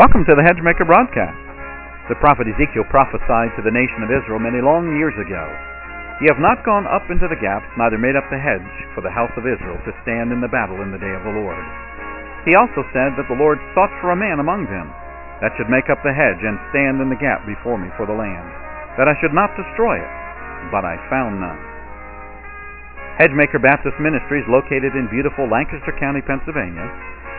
Welcome 0.00 0.24
to 0.32 0.32
the 0.32 0.40
Hedgemaker 0.40 0.88
broadcast. 0.88 1.36
The 2.08 2.16
prophet 2.24 2.48
Ezekiel 2.48 2.88
prophesied 2.88 3.52
to 3.52 3.60
the 3.60 3.68
nation 3.68 4.00
of 4.00 4.08
Israel 4.08 4.40
many 4.40 4.64
long 4.64 4.96
years 4.96 5.12
ago. 5.20 5.44
Ye 6.24 6.32
have 6.32 6.40
not 6.40 6.64
gone 6.64 6.88
up 6.88 7.04
into 7.12 7.28
the 7.28 7.36
gaps, 7.36 7.68
neither 7.76 8.00
made 8.00 8.16
up 8.16 8.24
the 8.32 8.40
hedge 8.40 8.72
for 8.96 9.04
the 9.04 9.12
house 9.12 9.28
of 9.36 9.44
Israel 9.44 9.76
to 9.84 9.92
stand 10.00 10.32
in 10.32 10.40
the 10.40 10.48
battle 10.48 10.80
in 10.80 10.88
the 10.88 10.96
day 10.96 11.12
of 11.12 11.20
the 11.28 11.36
Lord. 11.36 11.60
He 12.48 12.56
also 12.56 12.80
said 12.96 13.12
that 13.20 13.28
the 13.28 13.36
Lord 13.36 13.60
sought 13.76 13.92
for 14.00 14.16
a 14.16 14.16
man 14.16 14.40
among 14.40 14.72
them 14.72 14.88
that 15.44 15.52
should 15.60 15.68
make 15.68 15.92
up 15.92 16.00
the 16.00 16.16
hedge 16.16 16.40
and 16.48 16.56
stand 16.72 17.04
in 17.04 17.12
the 17.12 17.20
gap 17.20 17.44
before 17.44 17.76
me 17.76 17.92
for 18.00 18.08
the 18.08 18.16
land, 18.16 18.48
that 18.96 19.04
I 19.04 19.12
should 19.20 19.36
not 19.36 19.52
destroy 19.52 20.00
it, 20.00 20.12
but 20.72 20.80
I 20.80 20.96
found 21.12 21.44
none. 21.44 21.60
Hedgemaker 23.20 23.60
Baptist 23.60 24.00
Ministries, 24.00 24.48
located 24.48 24.96
in 24.96 25.12
beautiful 25.12 25.44
Lancaster 25.44 25.92
County, 26.00 26.24
Pennsylvania, 26.24 26.88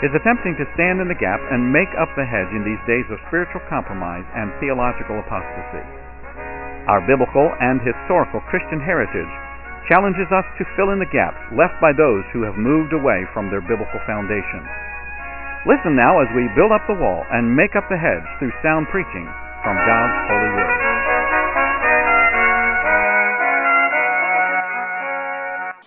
is 0.02 0.14
attempting 0.18 0.58
to 0.58 0.66
stand 0.74 0.98
in 0.98 1.06
the 1.06 1.22
gap 1.22 1.38
and 1.54 1.70
make 1.70 1.90
up 2.02 2.10
the 2.18 2.26
hedge 2.26 2.50
in 2.58 2.66
these 2.66 2.82
days 2.90 3.06
of 3.14 3.22
spiritual 3.30 3.62
compromise 3.70 4.26
and 4.34 4.50
theological 4.58 5.22
apostasy. 5.22 5.86
Our 6.90 7.06
biblical 7.06 7.54
and 7.62 7.78
historical 7.86 8.42
Christian 8.50 8.82
heritage 8.82 9.30
challenges 9.86 10.26
us 10.34 10.46
to 10.58 10.66
fill 10.74 10.90
in 10.90 10.98
the 10.98 11.14
gaps 11.14 11.38
left 11.54 11.78
by 11.78 11.94
those 11.94 12.26
who 12.34 12.42
have 12.42 12.58
moved 12.58 12.94
away 12.98 13.30
from 13.34 13.54
their 13.54 13.62
biblical 13.62 14.02
foundation. 14.10 14.66
Listen 15.70 15.94
now 15.94 16.18
as 16.18 16.30
we 16.34 16.50
build 16.58 16.74
up 16.74 16.82
the 16.90 16.98
wall 16.98 17.22
and 17.30 17.54
make 17.54 17.78
up 17.78 17.86
the 17.86 17.98
hedge 17.98 18.26
through 18.42 18.54
sound 18.66 18.90
preaching 18.90 19.30
from 19.62 19.78
God's 19.86 20.18
holy 20.26 20.52
word. 20.58 20.61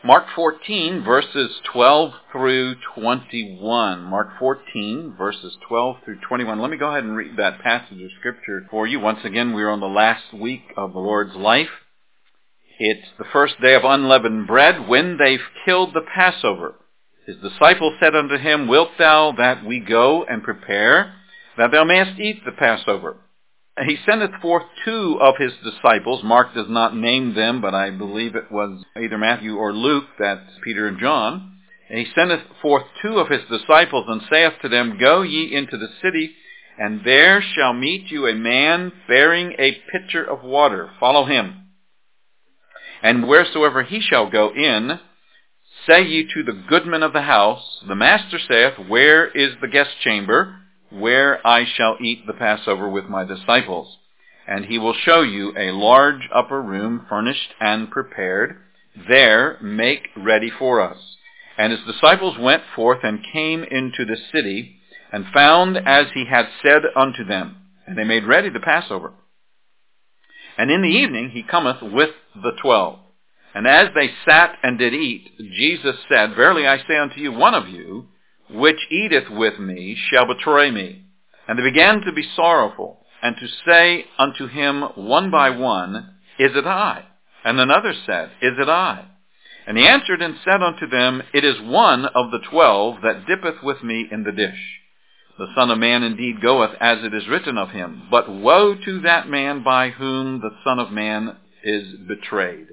Mark 0.05 0.27
14, 0.37 1.03
verses 1.03 1.51
12 1.73 2.13
through 2.31 2.75
21. 2.95 4.03
Mark 4.03 4.39
14, 4.39 5.15
verses 5.17 5.57
12 5.67 5.97
through 6.05 6.19
21. 6.29 6.61
Let 6.61 6.71
me 6.71 6.77
go 6.77 6.91
ahead 6.91 7.05
and 7.05 7.17
read 7.17 7.39
that 7.39 7.63
passage 7.63 8.03
of 8.03 8.11
Scripture 8.19 8.67
for 8.71 8.87
you. 8.87 9.01
Once 9.01 9.21
again, 9.25 9.55
we're 9.55 9.71
on 9.71 9.81
the 9.81 9.87
last 9.87 10.35
week 10.35 10.61
of 10.77 10.93
the 10.93 10.99
Lord's 10.99 11.35
life. 11.35 11.71
It's 12.79 13.09
the 13.17 13.25
first 13.33 13.55
day 13.63 13.75
of 13.75 13.85
unleavened 13.85 14.47
bread 14.47 14.87
when 14.87 15.17
they've 15.17 15.41
killed 15.65 15.95
the 15.95 16.05
Passover. 16.15 16.75
His 17.27 17.37
disciples 17.39 17.95
said 17.99 18.15
unto 18.15 18.37
him, 18.37 18.69
Wilt 18.69 18.91
thou 18.99 19.33
that 19.39 19.65
we 19.65 19.81
go 19.81 20.23
and 20.25 20.43
prepare, 20.43 21.15
that 21.57 21.71
thou 21.71 21.85
mayest 21.85 22.21
eat 22.21 22.45
the 22.45 22.53
Passover? 22.53 23.17
He 23.83 23.97
sendeth 24.07 24.41
forth 24.41 24.65
two 24.85 25.19
of 25.21 25.35
his 25.37 25.53
disciples. 25.65 26.23
Mark 26.23 26.55
does 26.55 26.69
not 26.69 26.97
name 26.97 27.35
them, 27.35 27.61
but 27.61 27.75
I 27.75 27.91
believe 27.91 28.37
it 28.37 28.51
was 28.51 28.85
either 28.97 29.19
Matthew 29.19 29.57
or 29.57 29.73
Luke, 29.73 30.05
that's 30.19 30.59
Peter 30.63 30.87
and 30.87 31.01
John. 31.01 31.59
And 31.91 31.99
he 31.99 32.07
sendeth 32.15 32.43
forth 32.63 32.85
two 33.03 33.19
of 33.19 33.29
his 33.29 33.43
disciples, 33.51 34.07
and 34.09 34.23
saith 34.31 34.55
to 34.63 34.69
them, 34.69 34.97
Go 34.99 35.23
ye 35.23 35.55
into 35.55 35.77
the 35.77 35.89
city, 36.01 36.35
and 36.79 37.05
there 37.05 37.43
shall 37.43 37.73
meet 37.73 38.11
you 38.11 38.27
a 38.27 38.35
man 38.35 38.93
bearing 39.09 39.55
a 39.59 39.83
pitcher 39.91 40.25
of 40.25 40.45
water. 40.45 40.91
Follow 41.01 41.25
him. 41.25 41.67
And 43.03 43.29
wheresoever 43.29 43.83
he 43.83 44.01
shall 44.01 44.31
go 44.31 44.53
in, 44.55 45.01
say 45.87 46.03
ye 46.03 46.29
to 46.33 46.43
the 46.45 46.65
goodman 46.69 47.03
of 47.03 47.13
the 47.13 47.23
house, 47.23 47.83
The 47.87 47.97
master 47.97 48.39
saith, 48.39 48.89
Where 48.89 49.27
is 49.27 49.57
the 49.61 49.69
guest 49.69 49.91
chamber? 50.01 50.64
Where 50.95 51.45
I 51.47 51.65
shall 51.65 51.97
eat 52.01 52.27
the 52.27 52.33
Passover 52.33 52.89
with 52.89 53.07
my 53.07 53.25
disciples. 53.25 53.99
And 54.47 54.67
he 54.67 54.79
will 54.79 54.95
show 54.95 55.23
you 55.23 55.53
a 55.57 55.73
large 55.73 56.29
upper 56.35 56.61
room 56.63 57.07
furnished 57.09 57.55
and 57.61 57.91
prepared. 57.91 58.57
There 59.09 59.59
make 59.63 60.09
ready 60.17 60.51
for 60.57 60.81
us. 60.81 60.99
And 61.57 61.73
his 61.73 61.81
disciples 61.87 62.37
went 62.39 62.63
forth 62.75 63.01
and 63.03 63.27
came 63.33 63.65
into 63.65 64.05
the 64.05 64.17
city, 64.33 64.77
and 65.13 65.27
found 65.33 65.77
as 65.77 66.07
he 66.15 66.27
had 66.29 66.47
said 66.63 66.83
unto 66.97 67.25
them. 67.25 67.57
And 67.87 67.97
they 67.97 68.05
made 68.05 68.25
ready 68.25 68.51
the 68.51 68.61
Passover. 68.61 69.13
And 70.59 70.71
in 70.71 70.83
the 70.83 70.89
evening 70.89 71.31
he 71.31 71.43
cometh 71.43 71.83
with 71.83 72.11
the 72.35 72.53
twelve. 72.61 72.99
And 73.55 73.67
as 73.67 73.89
they 73.95 74.11
sat 74.27 74.57
and 74.63 74.79
did 74.79 74.95
eat, 74.95 75.31
Jesus 75.39 75.97
said, 76.09 76.35
Verily 76.35 76.67
I 76.67 76.79
say 76.79 76.97
unto 76.97 77.21
you, 77.21 77.33
one 77.33 77.55
of 77.55 77.69
you 77.69 78.09
which 78.51 78.87
eateth 78.91 79.31
with 79.31 79.59
me 79.59 79.97
shall 80.11 80.27
betray 80.27 80.71
me. 80.71 81.05
And 81.49 81.59
they 81.59 81.63
began 81.63 82.01
to 82.03 82.13
be 82.13 82.29
sorrowful, 82.37 83.05
and 83.23 83.37
to 83.37 83.47
say 83.67 84.07
unto 84.19 84.47
him 84.47 84.83
one 84.97 85.31
by 85.31 85.51
one, 85.51 86.15
Is 86.39 86.53
it 86.55 86.67
I? 86.67 87.05
And 87.45 87.59
another 87.61 87.95
said, 88.07 88.31
Is 88.41 88.55
it 88.59 88.69
I? 88.69 89.07
And 89.67 89.79
he 89.79 89.87
answered 89.87 90.21
and 90.21 90.37
said 90.45 90.63
unto 90.63 90.87
them, 90.89 91.23
It 91.33 91.45
is 91.45 91.61
one 91.61 92.05
of 92.07 92.31
the 92.31 92.41
twelve 92.51 92.97
that 93.03 93.27
dippeth 93.27 93.63
with 93.63 93.83
me 93.83 94.07
in 94.11 94.25
the 94.25 94.33
dish. 94.33 94.81
The 95.39 95.49
Son 95.57 95.71
of 95.71 95.79
Man 95.79 96.03
indeed 96.03 96.41
goeth 96.41 96.77
as 96.81 96.99
it 97.03 97.13
is 97.13 97.27
written 97.29 97.59
of 97.59 97.71
him, 97.71 98.07
but 98.11 98.31
woe 98.31 98.75
to 98.75 99.01
that 99.01 99.29
man 99.29 99.65
by 99.65 99.91
whom 99.91 100.41
the 100.41 100.55
Son 100.63 100.79
of 100.79 100.93
Man 100.93 101.37
is 101.65 101.95
betrayed. 102.07 102.69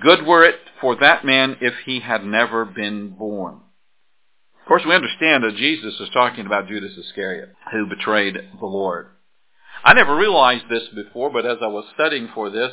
Good 0.00 0.26
were 0.26 0.44
it 0.44 0.60
for 0.80 0.96
that 0.96 1.24
man 1.24 1.56
if 1.60 1.74
he 1.84 2.00
had 2.00 2.24
never 2.24 2.64
been 2.64 3.10
born. 3.10 3.60
Of 4.66 4.68
course, 4.68 4.82
we 4.84 4.96
understand 4.96 5.44
that 5.44 5.54
Jesus 5.54 5.94
is 6.00 6.08
talking 6.12 6.44
about 6.44 6.66
Judas 6.66 6.90
Iscariot, 6.98 7.50
who 7.70 7.86
betrayed 7.86 8.34
the 8.34 8.66
Lord. 8.66 9.06
I 9.84 9.92
never 9.92 10.16
realized 10.16 10.64
this 10.68 10.88
before, 10.92 11.30
but 11.30 11.46
as 11.46 11.58
I 11.62 11.68
was 11.68 11.84
studying 11.94 12.28
for 12.34 12.50
this, 12.50 12.72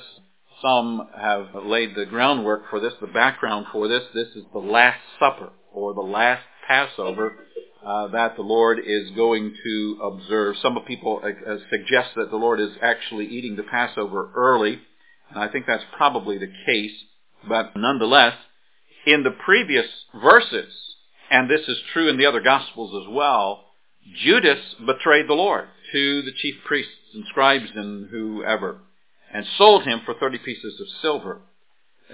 some 0.59 1.07
have 1.15 1.49
laid 1.53 1.93
the 1.93 2.07
groundwork 2.07 2.63
for 2.71 2.79
this, 2.79 2.93
the 2.99 3.05
background 3.05 3.67
for 3.71 3.87
this. 3.87 4.01
This 4.11 4.29
is 4.29 4.43
the 4.51 4.57
Last 4.57 5.01
Supper, 5.19 5.51
or 5.71 5.93
the 5.93 6.01
last 6.01 6.41
Passover 6.67 7.35
uh, 7.85 8.07
that 8.07 8.37
the 8.37 8.41
Lord 8.41 8.79
is 8.83 9.11
going 9.11 9.53
to 9.63 9.99
observe. 10.01 10.55
Some 10.63 10.75
people 10.87 11.21
uh, 11.23 11.57
suggest 11.69 12.15
that 12.15 12.31
the 12.31 12.37
Lord 12.37 12.59
is 12.59 12.71
actually 12.81 13.27
eating 13.27 13.55
the 13.55 13.61
Passover 13.61 14.31
early, 14.35 14.79
and 15.29 15.37
I 15.37 15.47
think 15.47 15.67
that's 15.67 15.85
probably 15.95 16.39
the 16.39 16.51
case. 16.65 17.03
But 17.47 17.73
nonetheless, 17.75 18.33
in 19.05 19.21
the 19.21 19.29
previous 19.45 19.85
verses, 20.19 20.73
and 21.29 21.49
this 21.49 21.67
is 21.67 21.77
true 21.93 22.09
in 22.09 22.17
the 22.17 22.25
other 22.25 22.41
Gospels 22.41 23.03
as 23.03 23.11
well, 23.11 23.65
Judas 24.23 24.59
betrayed 24.85 25.27
the 25.27 25.33
Lord 25.33 25.67
to 25.91 26.21
the 26.21 26.33
chief 26.33 26.55
priests 26.65 26.91
and 27.13 27.25
scribes 27.29 27.69
and 27.75 28.09
whoever, 28.09 28.79
and 29.33 29.45
sold 29.57 29.83
him 29.83 30.01
for 30.05 30.13
30 30.13 30.39
pieces 30.39 30.79
of 30.79 30.87
silver. 31.01 31.41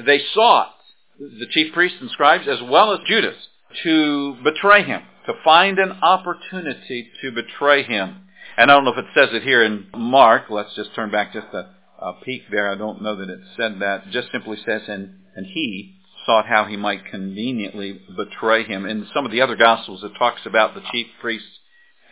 They 0.06 0.20
sought, 0.34 0.76
the 1.20 1.48
chief 1.50 1.74
priests 1.74 1.98
and 2.00 2.10
scribes, 2.12 2.48
as 2.48 2.62
well 2.62 2.94
as 2.94 3.00
Judas, 3.08 3.36
to 3.84 4.36
betray 4.44 4.84
him, 4.84 5.02
to 5.26 5.34
find 5.44 5.80
an 5.80 5.92
opportunity 6.02 7.10
to 7.22 7.32
betray 7.32 7.84
him. 7.84 8.28
And 8.58 8.70
I 8.70 8.76
don't 8.76 8.86
know 8.86 8.94
if 8.94 8.98
it 8.98 9.14
says 9.14 9.30
it 9.34 9.44
here 9.44 9.64
in 9.64 9.88
Mark. 9.96 10.50
Let's 10.50 10.76
just 10.76 10.94
turn 10.96 11.12
back 11.12 11.34
just 11.34 11.48
a, 11.54 11.70
a 12.00 12.14
peek 12.24 12.44
there. 12.52 12.70
I 12.70 12.76
don't 12.76 13.02
know 13.02 13.16
that 13.16 13.30
it 13.30 13.40
said 13.58 13.80
that. 13.80 14.08
It 14.08 14.12
just 14.12 14.32
simply 14.32 14.58
says, 14.66 14.82
and, 14.88 15.16
and 15.36 15.46
he, 15.46 15.99
sought 16.30 16.46
how 16.46 16.66
he 16.66 16.78
might 16.78 17.06
conveniently 17.10 18.00
betray 18.16 18.64
him. 18.64 18.86
In 18.86 19.08
some 19.16 19.26
of 19.26 19.32
the 19.32 19.42
other 19.42 19.56
Gospels, 19.56 20.04
it 20.04 20.12
talks 20.20 20.42
about 20.46 20.76
the 20.76 20.84
chief 20.92 21.08
priests 21.20 21.58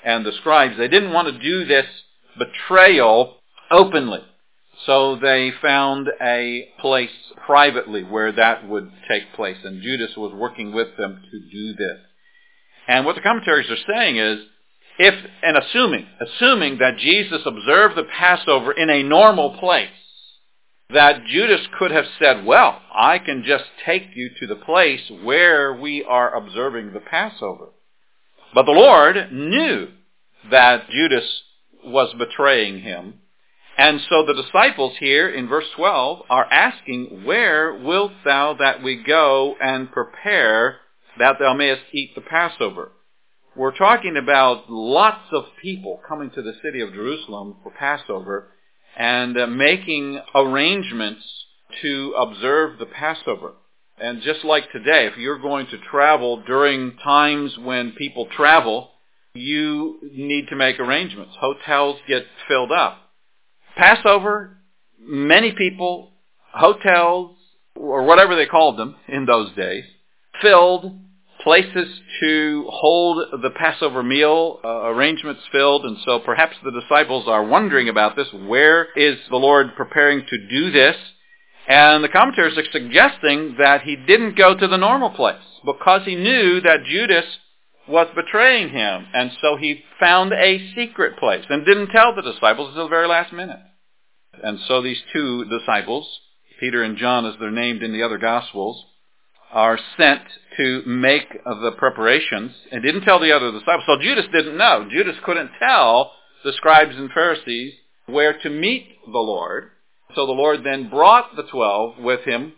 and 0.04 0.26
the 0.26 0.32
scribes. 0.32 0.76
They 0.76 0.88
didn't 0.88 1.14
want 1.14 1.28
to 1.28 1.40
do 1.40 1.66
this 1.66 1.86
betrayal 2.36 3.36
openly. 3.70 4.22
So 4.88 5.18
they 5.18 5.52
found 5.62 6.08
a 6.20 6.68
place 6.82 7.12
privately 7.46 8.04
where 8.04 8.32
that 8.32 8.68
would 8.68 8.92
take 9.08 9.34
place. 9.36 9.58
And 9.64 9.84
Judas 9.84 10.18
was 10.18 10.34
working 10.34 10.74
with 10.74 10.98
them 10.98 11.22
to 11.32 11.40
do 11.52 11.74
this. 11.76 12.00
And 12.88 13.06
what 13.06 13.14
the 13.14 13.22
commentaries 13.22 13.70
are 13.70 13.94
saying 13.94 14.18
is, 14.18 14.40
if, 14.98 15.14
and 15.44 15.58
assuming, 15.58 16.08
assuming 16.20 16.80
that 16.80 16.98
Jesus 16.98 17.42
observed 17.46 17.96
the 17.96 18.06
Passover 18.18 18.72
in 18.72 18.90
a 18.90 19.04
normal 19.04 19.60
place, 19.60 19.90
that 20.90 21.26
Judas 21.26 21.62
could 21.78 21.92
have 21.92 22.06
said, 22.20 22.46
well, 22.46 22.82
I 22.94 23.20
can 23.20 23.44
just 23.46 23.66
take 23.86 24.16
you 24.16 24.30
to 24.40 24.48
the 24.48 24.56
place 24.56 25.02
where 25.24 25.74
we 25.74 26.04
are 26.04 26.34
observing 26.34 26.94
the 26.94 27.02
Passover. 27.02 27.70
But 28.54 28.66
the 28.66 28.72
Lord 28.72 29.32
knew 29.32 29.90
that 30.50 30.90
Judas 30.90 31.42
was 31.84 32.14
betraying 32.18 32.82
him. 32.82 33.16
And 33.78 34.00
so 34.10 34.26
the 34.26 34.42
disciples 34.42 34.96
here 35.00 35.30
in 35.30 35.48
verse 35.48 35.68
12 35.76 36.24
are 36.30 36.46
asking, 36.46 37.24
Where 37.26 37.76
wilt 37.76 38.14
thou 38.24 38.56
that 38.56 38.82
we 38.82 39.04
go 39.04 39.56
and 39.62 39.92
prepare 39.92 40.78
that 41.20 41.36
thou 41.40 41.54
mayest 41.54 41.84
eat 41.92 42.16
the 42.16 42.22
Passover? 42.22 42.92
We're 43.56 43.78
talking 43.78 44.18
about 44.18 44.70
lots 44.70 45.26
of 45.32 45.46
people 45.62 46.00
coming 46.08 46.32
to 46.32 46.42
the 46.42 46.54
city 46.64 46.80
of 46.82 46.94
Jerusalem 46.94 47.58
for 47.62 47.72
Passover 47.72 48.52
and 48.98 49.38
uh, 49.40 49.48
making 49.48 50.20
arrangements 50.34 51.22
to 51.82 52.16
observe 52.18 52.80
the 52.80 52.86
Passover. 52.88 53.54
And 54.00 54.22
just 54.22 54.44
like 54.44 54.72
today, 54.72 55.08
if 55.08 55.18
you're 55.18 55.40
going 55.40 55.68
to 55.68 55.78
travel 55.78 56.44
during 56.46 56.98
times 57.04 57.58
when 57.60 57.92
people 57.92 58.28
travel, 58.36 58.90
you 59.34 60.00
need 60.12 60.48
to 60.50 60.56
make 60.56 60.80
arrangements. 60.80 61.34
Hotels 61.40 62.00
get 62.08 62.26
filled 62.48 62.72
up. 62.72 62.98
Passover, 63.76 64.58
many 65.00 65.52
people, 65.52 66.14
hotels, 66.52 67.38
or 67.76 68.04
whatever 68.04 68.36
they 68.36 68.48
called 68.48 68.78
them 68.78 68.96
in 69.08 69.26
those 69.26 69.56
days, 69.56 69.84
filled 70.42 71.00
places 71.48 71.88
to 72.20 72.66
hold 72.70 73.42
the 73.42 73.50
Passover 73.52 74.04
meal, 74.04 74.60
uh, 74.66 74.88
arrangements 74.88 75.40
filled, 75.50 75.86
and 75.86 75.96
so 76.04 76.20
perhaps 76.20 76.58
the 76.62 76.78
disciples 76.82 77.24
are 77.26 77.46
wondering 77.46 77.88
about 77.88 78.18
this. 78.18 78.28
Where 78.34 78.90
is 78.98 79.18
the 79.30 79.38
Lord 79.38 79.68
preparing 79.78 80.26
to 80.30 80.48
do 80.50 80.72
this? 80.72 80.98
And 81.70 82.04
the 82.04 82.10
commentators 82.10 82.58
are 82.58 82.70
suggesting 82.70 83.56
that 83.60 83.84
he 83.84 83.96
didn't 83.96 84.38
go 84.38 84.58
to 84.58 84.68
the 84.68 84.76
normal 84.76 85.12
place 85.12 85.40
because 85.66 86.02
he 86.04 86.16
knew 86.16 86.60
that 86.60 86.84
Judas 86.86 87.24
was 87.88 88.08
betraying 88.14 88.68
him. 88.68 89.06
And 89.14 89.32
so 89.42 89.56
he 89.56 89.86
found 90.02 90.34
a 90.34 90.74
secret 90.76 91.18
place 91.18 91.46
and 91.50 91.66
didn't 91.66 91.92
tell 91.92 92.14
the 92.14 92.24
disciples 92.24 92.72
until 92.72 92.88
the 92.88 92.90
very 92.90 93.08
last 93.08 93.32
minute. 93.32 93.60
And 94.44 94.60
so 94.68 94.82
these 94.82 95.02
two 95.14 95.46
disciples, 95.46 96.10
Peter 96.60 96.84
and 96.84 96.98
John 96.98 97.26
as 97.26 97.36
they're 97.40 97.52
named 97.52 97.84
in 97.84 97.94
the 97.94 98.04
other 98.04 98.18
Gospels, 98.18 98.84
are 99.52 99.80
sent 99.98 100.22
to 100.58 100.84
make 100.86 101.32
the 101.44 101.72
preparations 101.78 102.52
and 102.72 102.84
didn't 102.84 103.02
tell 103.02 103.20
the 103.20 103.32
other 103.32 103.52
disciples. 103.52 103.84
So 103.86 104.02
Judas 104.02 104.26
didn't 104.32 104.58
know. 104.58 104.88
Judas 104.92 105.16
couldn't 105.24 105.52
tell 105.60 106.12
the 106.44 106.54
scribes 106.54 106.96
and 106.96 107.12
Pharisees 107.12 107.74
where 108.08 108.38
to 108.40 108.50
meet 108.50 108.88
the 109.06 109.20
Lord. 109.20 109.72
So 110.16 110.26
the 110.26 110.32
Lord 110.32 110.64
then 110.64 110.90
brought 110.90 111.36
the 111.36 111.44
twelve 111.44 111.98
with 112.00 112.22
him 112.22 112.54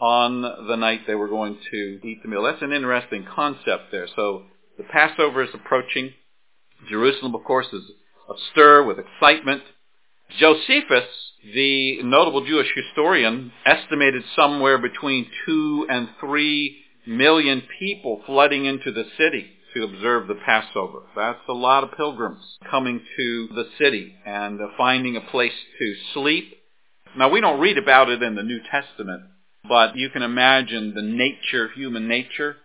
on 0.00 0.42
the 0.42 0.76
night 0.76 1.00
they 1.06 1.14
were 1.14 1.28
going 1.28 1.58
to 1.70 2.00
eat 2.04 2.22
the 2.22 2.28
meal. 2.28 2.42
That's 2.42 2.62
an 2.62 2.72
interesting 2.72 3.26
concept 3.34 3.90
there. 3.90 4.06
So 4.14 4.44
the 4.76 4.84
Passover 4.84 5.42
is 5.42 5.50
approaching. 5.54 6.12
Jerusalem, 6.88 7.34
of 7.34 7.44
course, 7.44 7.66
is 7.72 7.82
astir 8.30 8.84
with 8.84 8.98
excitement. 8.98 9.62
Josephus, 10.36 11.08
the 11.54 12.02
notable 12.02 12.44
Jewish 12.44 12.70
historian, 12.74 13.50
estimated 13.64 14.22
somewhere 14.36 14.78
between 14.78 15.30
two 15.46 15.86
and 15.88 16.08
three 16.20 16.84
million 17.06 17.62
people 17.78 18.22
flooding 18.26 18.66
into 18.66 18.92
the 18.92 19.04
city 19.16 19.46
to 19.74 19.84
observe 19.84 20.28
the 20.28 20.34
Passover. 20.34 21.02
That's 21.16 21.40
a 21.48 21.54
lot 21.54 21.82
of 21.82 21.96
pilgrims 21.96 22.58
coming 22.70 23.00
to 23.16 23.48
the 23.54 23.68
city 23.78 24.14
and 24.26 24.60
finding 24.76 25.16
a 25.16 25.20
place 25.22 25.52
to 25.78 25.94
sleep. 26.12 26.54
Now, 27.16 27.30
we 27.30 27.40
don't 27.40 27.60
read 27.60 27.78
about 27.78 28.10
it 28.10 28.22
in 28.22 28.34
the 28.34 28.42
New 28.42 28.60
Testament, 28.70 29.22
but 29.66 29.96
you 29.96 30.10
can 30.10 30.22
imagine 30.22 30.94
the 30.94 31.02
nature, 31.02 31.70
human 31.74 32.06
nature. 32.06 32.56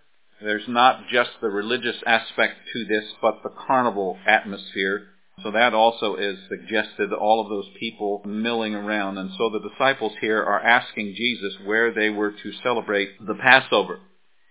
There's 0.42 0.68
not 0.68 1.08
just 1.08 1.32
the 1.42 1.50
religious 1.50 1.98
aspect 2.06 2.56
to 2.74 2.86
this, 2.86 3.06
but 3.22 3.42
the 3.42 3.54
carnival 3.68 4.18
atmosphere 4.28 5.08
so 5.42 5.52
that 5.52 5.74
also 5.74 6.16
is 6.16 6.38
suggested, 6.48 7.12
all 7.12 7.42
of 7.42 7.50
those 7.50 7.70
people 7.80 8.22
milling 8.26 8.76
around. 8.76 9.18
And 9.18 9.32
so 9.38 9.50
the 9.50 9.68
disciples 9.68 10.14
here 10.22 10.42
are 10.44 10.62
asking 10.62 11.16
Jesus 11.16 11.56
where 11.66 11.92
they 11.92 12.10
were 12.10 12.32
to 12.32 12.52
celebrate 12.62 13.26
the 13.26 13.34
Passover. 13.34 14.00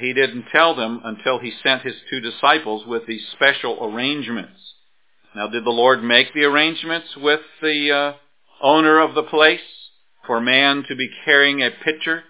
He 0.00 0.12
didn't 0.12 0.46
tell 0.50 0.74
them 0.74 1.00
until 1.04 1.38
he 1.38 1.52
sent 1.62 1.82
his 1.82 1.94
two 2.10 2.20
disciples 2.20 2.84
with 2.86 3.06
these 3.06 3.24
special 3.32 3.78
arrangements. 3.84 4.74
Now, 5.36 5.48
did 5.48 5.64
the 5.64 5.70
Lord 5.70 6.02
make 6.02 6.34
the 6.34 6.44
arrangements 6.44 7.16
with 7.16 7.40
the 7.62 7.90
uh, 7.92 8.12
owner 8.60 8.98
of 8.98 9.14
the 9.14 9.22
place 9.22 9.60
for 10.26 10.40
man 10.40 10.84
to 10.88 10.96
be 10.96 11.08
carrying 11.24 11.62
a 11.62 11.70
pitcher? 11.70 12.24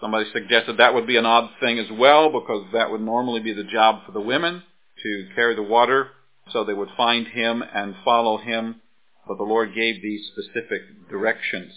Somebody 0.00 0.30
suggested 0.32 0.78
that 0.78 0.94
would 0.94 1.06
be 1.06 1.18
an 1.18 1.26
odd 1.26 1.50
thing 1.60 1.78
as 1.78 1.90
well 1.92 2.30
because 2.30 2.66
that 2.72 2.90
would 2.90 3.02
normally 3.02 3.40
be 3.40 3.52
the 3.52 3.64
job 3.64 4.06
for 4.06 4.12
the 4.12 4.20
women 4.20 4.62
to 5.02 5.28
carry 5.34 5.54
the 5.54 5.62
water 5.62 6.08
so 6.52 6.64
they 6.64 6.74
would 6.74 6.90
find 6.96 7.26
him 7.28 7.62
and 7.62 7.94
follow 8.04 8.38
him, 8.38 8.80
but 9.26 9.36
the 9.38 9.44
Lord 9.44 9.74
gave 9.74 10.02
these 10.02 10.30
specific 10.32 11.08
directions. 11.10 11.72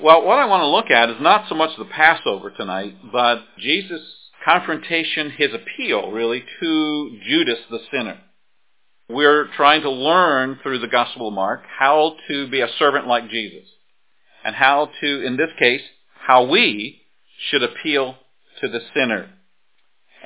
Well, 0.00 0.24
what 0.24 0.38
I 0.38 0.44
want 0.44 0.62
to 0.62 0.66
look 0.66 0.90
at 0.90 1.10
is 1.10 1.20
not 1.20 1.48
so 1.48 1.54
much 1.54 1.76
the 1.78 1.86
Passover 1.86 2.50
tonight, 2.50 2.96
but 3.10 3.40
Jesus' 3.58 4.02
confrontation, 4.44 5.30
his 5.30 5.50
appeal, 5.54 6.12
really, 6.12 6.44
to 6.60 7.18
Judas 7.26 7.58
the 7.70 7.80
sinner. 7.90 8.18
We're 9.08 9.48
trying 9.56 9.82
to 9.82 9.90
learn 9.90 10.58
through 10.62 10.80
the 10.80 10.88
Gospel 10.88 11.28
of 11.28 11.34
Mark 11.34 11.62
how 11.78 12.16
to 12.28 12.48
be 12.48 12.60
a 12.60 12.68
servant 12.78 13.06
like 13.06 13.30
Jesus, 13.30 13.64
and 14.44 14.54
how 14.54 14.90
to, 15.00 15.26
in 15.26 15.36
this 15.36 15.50
case, 15.58 15.82
how 16.26 16.44
we 16.44 17.00
should 17.48 17.62
appeal 17.62 18.16
to 18.60 18.68
the 18.68 18.80
sinner. 18.94 19.30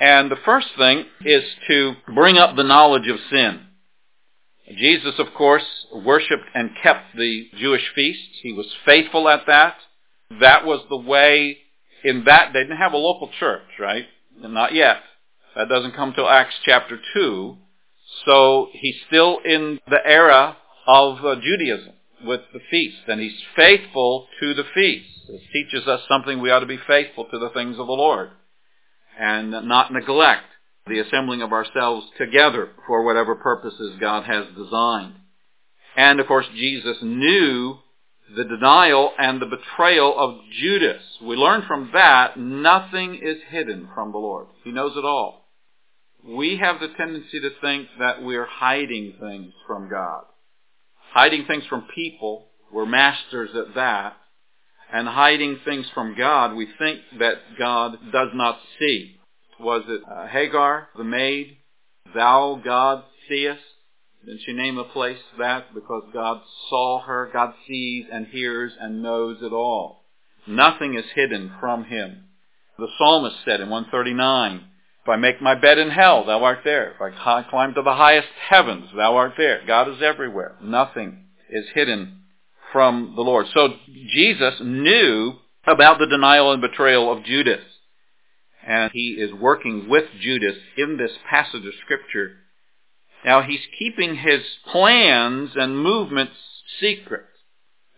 And 0.01 0.31
the 0.31 0.37
first 0.47 0.69
thing 0.79 1.05
is 1.27 1.45
to 1.69 1.93
bring 2.15 2.39
up 2.39 2.57
the 2.57 2.65
knowledge 2.65 3.07
of 3.07 3.19
sin. 3.31 3.61
Jesus, 4.67 5.15
of 5.19 5.35
course, 5.35 5.65
worshiped 5.93 6.47
and 6.55 6.71
kept 6.83 7.17
the 7.17 7.51
Jewish 7.59 7.85
feasts. 7.95 8.39
He 8.43 8.55
was 8.55 8.67
faithful 8.87 9.29
at 9.29 9.47
that. 9.47 9.75
That 10.41 10.65
was 10.65 10.81
the 10.89 10.97
way 10.97 11.59
in 12.03 12.25
that 12.25 12.53
they 12.55 12.61
didn't 12.61 12.79
have 12.79 12.95
a 12.95 12.97
local 12.97 13.31
church, 13.39 13.67
right? 13.79 14.07
Not 14.39 14.73
yet. 14.73 15.03
That 15.55 15.69
doesn't 15.69 15.95
come 15.95 16.15
till 16.15 16.31
Acts 16.31 16.55
chapter 16.65 16.99
2. 17.13 17.57
So 18.25 18.69
he's 18.73 18.97
still 19.07 19.41
in 19.45 19.81
the 19.87 20.01
era 20.03 20.57
of 20.87 21.23
uh, 21.25 21.35
Judaism 21.43 21.93
with 22.25 22.41
the 22.55 22.61
feast, 22.71 23.03
and 23.07 23.21
he's 23.21 23.39
faithful 23.55 24.29
to 24.41 24.55
the 24.55 24.65
feast. 24.75 25.09
This 25.29 25.43
teaches 25.53 25.87
us 25.87 26.01
something 26.09 26.41
we 26.41 26.51
ought 26.51 26.61
to 26.61 26.67
be 26.67 26.81
faithful 26.87 27.27
to 27.27 27.39
the 27.39 27.51
things 27.51 27.79
of 27.79 27.87
the 27.87 27.93
Lord 27.93 28.31
and 29.21 29.51
not 29.51 29.93
neglect 29.93 30.47
the 30.87 30.99
assembling 30.99 31.43
of 31.43 31.53
ourselves 31.53 32.07
together 32.17 32.71
for 32.87 33.05
whatever 33.05 33.35
purposes 33.35 33.97
God 34.01 34.25
has 34.25 34.47
designed. 34.57 35.15
And 35.97 36.19
of 36.21 36.27
course, 36.27 36.47
Jesus 36.55 36.97
knew 37.03 37.77
the 38.35 38.45
denial 38.45 39.13
and 39.19 39.41
the 39.41 39.47
betrayal 39.47 40.19
of 40.19 40.41
Judas. 40.59 41.03
We 41.23 41.37
learn 41.37 41.65
from 41.67 41.91
that 41.93 42.39
nothing 42.39 43.21
is 43.23 43.37
hidden 43.51 43.89
from 43.95 44.13
the 44.13 44.19
Lord. 44.19 44.47
He 44.65 44.73
knows 44.73 44.97
it 44.97 45.05
all. 45.05 45.45
We 46.27 46.57
have 46.57 46.81
the 46.81 46.89
tendency 46.97 47.41
to 47.41 47.51
think 47.61 47.89
that 47.99 48.23
we're 48.23 48.47
hiding 48.47 49.15
things 49.21 49.53
from 49.67 49.91
God. 49.91 50.25
Hiding 51.13 51.45
things 51.47 51.65
from 51.69 51.89
people. 51.95 52.47
We're 52.73 52.87
masters 52.87 53.51
at 53.55 53.75
that 53.75 54.17
and 54.93 55.09
hiding 55.09 55.59
things 55.65 55.87
from 55.95 56.17
God, 56.17 56.55
we 56.55 56.67
think 56.79 57.01
that 57.19 57.37
God 57.59 57.99
does 58.13 58.29
not 58.35 58.59
see. 58.79 59.17
Was 59.59 59.83
it 59.89 60.03
uh, 60.11 60.27
Hagar, 60.27 60.89
the 60.97 61.05
maid? 61.05 61.57
Thou, 62.15 62.61
God, 62.65 63.05
seest? 63.29 63.61
Didn't 64.25 64.41
she 64.45 64.53
name 64.53 64.79
a 64.79 64.85
place 64.85 65.19
that? 65.39 65.75
Because 65.75 66.03
God 66.13 66.41
saw 66.69 67.01
her, 67.03 67.31
God 67.33 67.55
sees 67.67 68.07
and 68.13 68.27
hears 68.27 68.73
and 68.79 69.03
knows 69.03 69.39
it 69.43 69.53
all. 69.53 70.05
Nothing 70.47 70.95
is 70.95 71.05
hidden 71.15 71.53
from 71.61 71.85
him. 71.85 72.25
The 72.79 72.89
psalmist 72.99 73.37
said 73.45 73.61
in 73.61 73.71
139, 73.71 74.65
If 75.03 75.09
I 75.09 75.17
make 75.17 75.41
my 75.41 75.55
bed 75.55 75.79
in 75.79 75.91
hell, 75.91 76.25
thou 76.25 76.43
art 76.43 76.61
there. 76.65 76.93
If 76.93 77.01
I 77.01 77.43
climb 77.43 77.75
to 77.75 77.83
the 77.83 77.95
highest 77.95 78.29
heavens, 78.49 78.89
thou 78.97 79.17
art 79.17 79.35
there. 79.37 79.63
God 79.67 79.89
is 79.89 80.03
everywhere. 80.03 80.57
Nothing 80.63 81.27
is 81.51 81.67
hidden 81.75 82.21
from 82.73 83.15
the 83.17 83.23
Lord. 83.23 83.47
So 83.53 83.75
Jesus 83.89 84.55
knew 84.61 85.35
about 85.67 85.99
the 85.99 86.07
denial 86.07 86.53
and 86.53 86.61
betrayal 86.61 87.13
of 87.13 87.25
Judas. 87.25 87.63
And 88.67 88.91
he 88.93 89.17
is 89.19 89.33
working 89.33 89.89
with 89.89 90.05
Judas 90.21 90.57
in 90.77 90.97
this 90.97 91.13
passage 91.29 91.65
of 91.65 91.73
Scripture. 91.85 92.37
Now 93.25 93.43
he's 93.43 93.61
keeping 93.79 94.17
his 94.17 94.41
plans 94.71 95.51
and 95.55 95.83
movements 95.83 96.35
secret. 96.79 97.25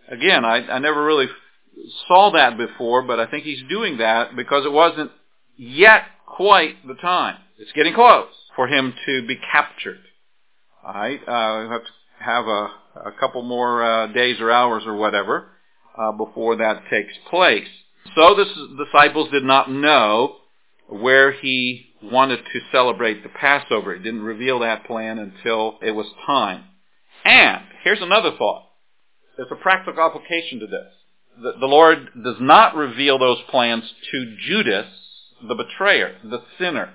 Again, 0.08 0.44
I, 0.44 0.66
I 0.68 0.78
never 0.78 1.04
really 1.04 1.28
saw 2.06 2.30
that 2.32 2.56
before, 2.56 3.02
but 3.02 3.20
I 3.20 3.26
think 3.26 3.44
he's 3.44 3.62
doing 3.68 3.98
that 3.98 4.36
because 4.36 4.64
it 4.64 4.72
wasn't 4.72 5.10
yet 5.56 6.02
quite 6.26 6.86
the 6.86 6.94
time. 6.94 7.38
It's 7.58 7.72
getting 7.72 7.94
close 7.94 8.28
for 8.56 8.66
him 8.66 8.94
to 9.06 9.26
be 9.26 9.38
captured. 9.52 10.00
All 10.84 10.94
right, 10.94 11.20
uh, 11.26 11.68
have 11.70 11.82
to 11.82 11.90
have 12.18 12.46
a, 12.46 12.68
a 12.96 13.12
couple 13.18 13.42
more 13.42 13.82
uh, 13.82 14.06
days 14.08 14.40
or 14.40 14.50
hours 14.50 14.82
or 14.86 14.96
whatever 14.96 15.48
uh, 15.98 16.12
before 16.12 16.56
that 16.56 16.82
takes 16.90 17.12
place. 17.30 17.68
So 18.14 18.34
the 18.34 18.84
disciples 18.84 19.30
did 19.30 19.44
not 19.44 19.70
know 19.70 20.36
where 20.88 21.32
he 21.32 21.86
wanted 22.02 22.40
to 22.52 22.60
celebrate 22.72 23.22
the 23.22 23.28
Passover. 23.28 23.94
He 23.94 24.02
didn't 24.02 24.22
reveal 24.22 24.58
that 24.60 24.86
plan 24.86 25.18
until 25.18 25.78
it 25.82 25.92
was 25.92 26.06
time. 26.26 26.64
And 27.24 27.62
here's 27.84 28.02
another 28.02 28.32
thought. 28.36 28.64
There's 29.36 29.48
a 29.50 29.62
practical 29.62 30.04
application 30.04 30.60
to 30.60 30.66
this. 30.66 30.92
The, 31.42 31.52
the 31.60 31.66
Lord 31.66 32.08
does 32.22 32.36
not 32.40 32.74
reveal 32.74 33.18
those 33.18 33.38
plans 33.50 33.84
to 34.10 34.36
Judas, 34.46 34.86
the 35.46 35.54
betrayer, 35.54 36.16
the 36.22 36.42
sinner. 36.58 36.90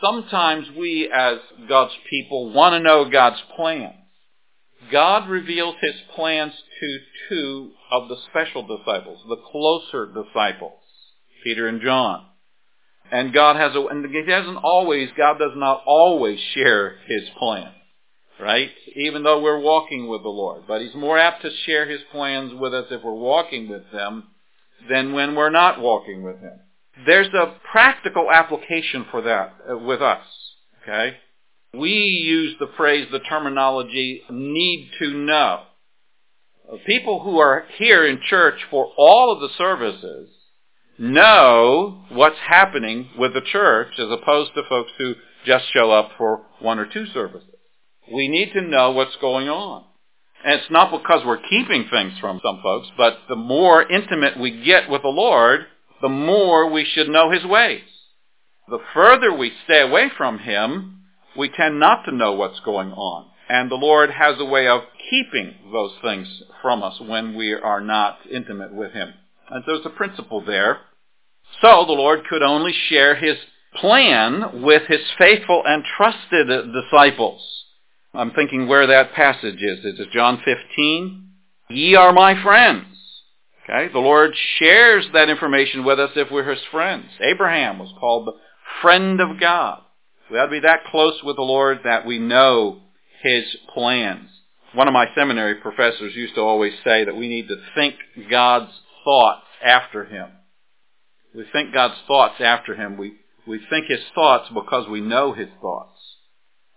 Sometimes 0.00 0.66
we 0.76 1.10
as 1.12 1.38
God's 1.68 1.94
people 2.08 2.52
want 2.52 2.74
to 2.74 2.80
know 2.80 3.08
God's 3.10 3.42
plan. 3.56 3.94
God 4.90 5.28
reveals 5.28 5.76
his 5.80 5.94
plans 6.14 6.52
to 6.80 6.98
two 7.28 7.70
of 7.90 8.08
the 8.08 8.16
special 8.30 8.66
disciples, 8.66 9.20
the 9.28 9.36
closer 9.50 10.06
disciples, 10.06 10.80
Peter 11.44 11.68
and 11.68 11.80
John. 11.80 12.26
And 13.10 13.32
God 13.32 13.56
has 13.56 13.76
a, 13.76 13.86
and 13.86 14.04
he 14.06 14.22
doesn't 14.22 14.56
always, 14.56 15.10
God 15.16 15.38
does 15.38 15.52
not 15.54 15.82
always 15.86 16.40
share 16.54 16.96
his 17.06 17.22
plan, 17.38 17.70
right? 18.40 18.70
Even 18.96 19.22
though 19.22 19.42
we're 19.42 19.60
walking 19.60 20.08
with 20.08 20.22
the 20.22 20.30
Lord. 20.30 20.62
But 20.66 20.80
he's 20.80 20.94
more 20.94 21.18
apt 21.18 21.42
to 21.42 21.50
share 21.66 21.88
his 21.88 22.00
plans 22.10 22.52
with 22.58 22.72
us 22.72 22.86
if 22.90 23.02
we're 23.04 23.12
walking 23.12 23.68
with 23.68 23.90
them 23.92 24.24
than 24.88 25.12
when 25.12 25.34
we're 25.34 25.50
not 25.50 25.80
walking 25.80 26.22
with 26.22 26.40
him. 26.40 26.58
there's 27.06 27.32
a 27.34 27.54
practical 27.70 28.30
application 28.30 29.06
for 29.10 29.22
that 29.22 29.54
uh, 29.70 29.76
with 29.76 30.00
us. 30.02 30.26
Okay? 30.82 31.16
We 31.74 31.90
use 31.90 32.56
the 32.60 32.70
phrase, 32.76 33.08
the 33.10 33.18
terminology, 33.18 34.22
need 34.30 34.90
to 34.98 35.08
know. 35.14 35.62
People 36.86 37.20
who 37.20 37.38
are 37.38 37.64
here 37.78 38.06
in 38.06 38.20
church 38.28 38.60
for 38.70 38.92
all 38.98 39.32
of 39.32 39.40
the 39.40 39.48
services 39.56 40.28
know 40.98 42.04
what's 42.10 42.38
happening 42.46 43.08
with 43.18 43.32
the 43.32 43.40
church 43.40 43.88
as 43.98 44.10
opposed 44.10 44.52
to 44.54 44.62
folks 44.68 44.90
who 44.98 45.14
just 45.46 45.64
show 45.72 45.90
up 45.90 46.10
for 46.18 46.42
one 46.60 46.78
or 46.78 46.86
two 46.86 47.06
services. 47.06 47.48
We 48.12 48.28
need 48.28 48.52
to 48.52 48.60
know 48.60 48.90
what's 48.90 49.16
going 49.16 49.48
on. 49.48 49.84
And 50.44 50.60
it's 50.60 50.70
not 50.70 50.90
because 50.90 51.24
we're 51.24 51.48
keeping 51.48 51.86
things 51.90 52.12
from 52.20 52.40
some 52.44 52.60
folks, 52.62 52.88
but 52.98 53.18
the 53.28 53.36
more 53.36 53.90
intimate 53.90 54.38
we 54.38 54.62
get 54.62 54.90
with 54.90 55.02
the 55.02 55.08
Lord, 55.08 55.66
the 56.02 56.08
more 56.08 56.68
we 56.68 56.84
should 56.84 57.08
know 57.08 57.30
His 57.30 57.44
ways. 57.44 57.80
The 58.68 58.80
further 58.92 59.32
we 59.32 59.52
stay 59.64 59.80
away 59.80 60.10
from 60.16 60.40
Him, 60.40 61.01
we 61.36 61.48
tend 61.48 61.78
not 61.78 62.04
to 62.04 62.12
know 62.12 62.32
what's 62.32 62.60
going 62.60 62.92
on. 62.92 63.26
And 63.48 63.70
the 63.70 63.76
Lord 63.76 64.10
has 64.10 64.36
a 64.38 64.44
way 64.44 64.68
of 64.68 64.82
keeping 65.10 65.54
those 65.72 65.92
things 66.02 66.42
from 66.62 66.82
us 66.82 67.00
when 67.00 67.36
we 67.36 67.52
are 67.52 67.80
not 67.80 68.18
intimate 68.30 68.72
with 68.72 68.92
Him. 68.92 69.12
And 69.50 69.62
there's 69.66 69.84
a 69.84 69.90
principle 69.90 70.42
there. 70.44 70.78
So 71.60 71.84
the 71.86 71.92
Lord 71.92 72.20
could 72.28 72.42
only 72.42 72.72
share 72.88 73.14
His 73.14 73.36
plan 73.74 74.62
with 74.62 74.82
His 74.88 75.00
faithful 75.18 75.62
and 75.66 75.84
trusted 75.96 76.48
disciples. 76.72 77.42
I'm 78.14 78.30
thinking 78.30 78.68
where 78.68 78.86
that 78.86 79.12
passage 79.12 79.60
is. 79.60 79.84
Is 79.84 80.00
it 80.00 80.12
John 80.12 80.40
15? 80.44 81.28
Ye 81.70 81.94
are 81.94 82.12
my 82.12 82.42
friends. 82.42 82.86
Okay, 83.64 83.92
the 83.92 83.98
Lord 83.98 84.34
shares 84.58 85.06
that 85.12 85.30
information 85.30 85.84
with 85.84 86.00
us 86.00 86.10
if 86.16 86.30
we're 86.30 86.50
His 86.50 86.62
friends. 86.70 87.06
Abraham 87.20 87.78
was 87.78 87.92
called 87.98 88.26
the 88.26 88.38
friend 88.80 89.20
of 89.20 89.38
God. 89.38 89.81
We 90.32 90.38
ought 90.38 90.46
to 90.46 90.50
be 90.50 90.60
that 90.60 90.86
close 90.86 91.20
with 91.22 91.36
the 91.36 91.42
Lord 91.42 91.80
that 91.84 92.06
we 92.06 92.18
know 92.18 92.80
His 93.22 93.44
plans. 93.74 94.30
One 94.72 94.88
of 94.88 94.94
my 94.94 95.04
seminary 95.14 95.56
professors 95.56 96.16
used 96.16 96.36
to 96.36 96.40
always 96.40 96.72
say 96.82 97.04
that 97.04 97.14
we 97.14 97.28
need 97.28 97.48
to 97.48 97.56
think 97.74 97.96
God's 98.30 98.72
thoughts 99.04 99.44
after 99.62 100.06
Him. 100.06 100.30
We 101.34 101.44
think 101.52 101.74
God's 101.74 102.00
thoughts 102.06 102.36
after 102.40 102.74
Him. 102.74 102.96
We, 102.96 103.12
we 103.46 103.60
think 103.68 103.88
His 103.88 104.00
thoughts 104.14 104.48
because 104.54 104.88
we 104.88 105.02
know 105.02 105.34
His 105.34 105.48
thoughts. 105.60 105.98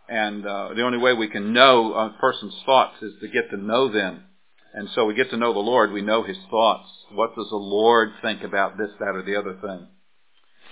And 0.09 0.45
uh, 0.45 0.73
the 0.75 0.83
only 0.83 0.97
way 0.97 1.13
we 1.13 1.29
can 1.29 1.53
know 1.53 1.93
a 1.93 2.09
person's 2.19 2.61
thoughts 2.65 3.01
is 3.01 3.13
to 3.21 3.29
get 3.29 3.51
to 3.51 3.57
know 3.57 3.89
them. 3.89 4.25
And 4.73 4.89
so 4.93 5.05
we 5.05 5.13
get 5.13 5.29
to 5.29 5.37
know 5.37 5.53
the 5.53 5.59
Lord. 5.59 5.93
We 5.93 6.01
know 6.01 6.23
His 6.23 6.37
thoughts. 6.49 6.89
What 7.09 7.37
does 7.37 7.47
the 7.49 7.55
Lord 7.55 8.09
think 8.21 8.43
about 8.43 8.77
this, 8.77 8.89
that, 8.99 9.15
or 9.15 9.23
the 9.23 9.37
other 9.37 9.57
thing? 9.61 9.87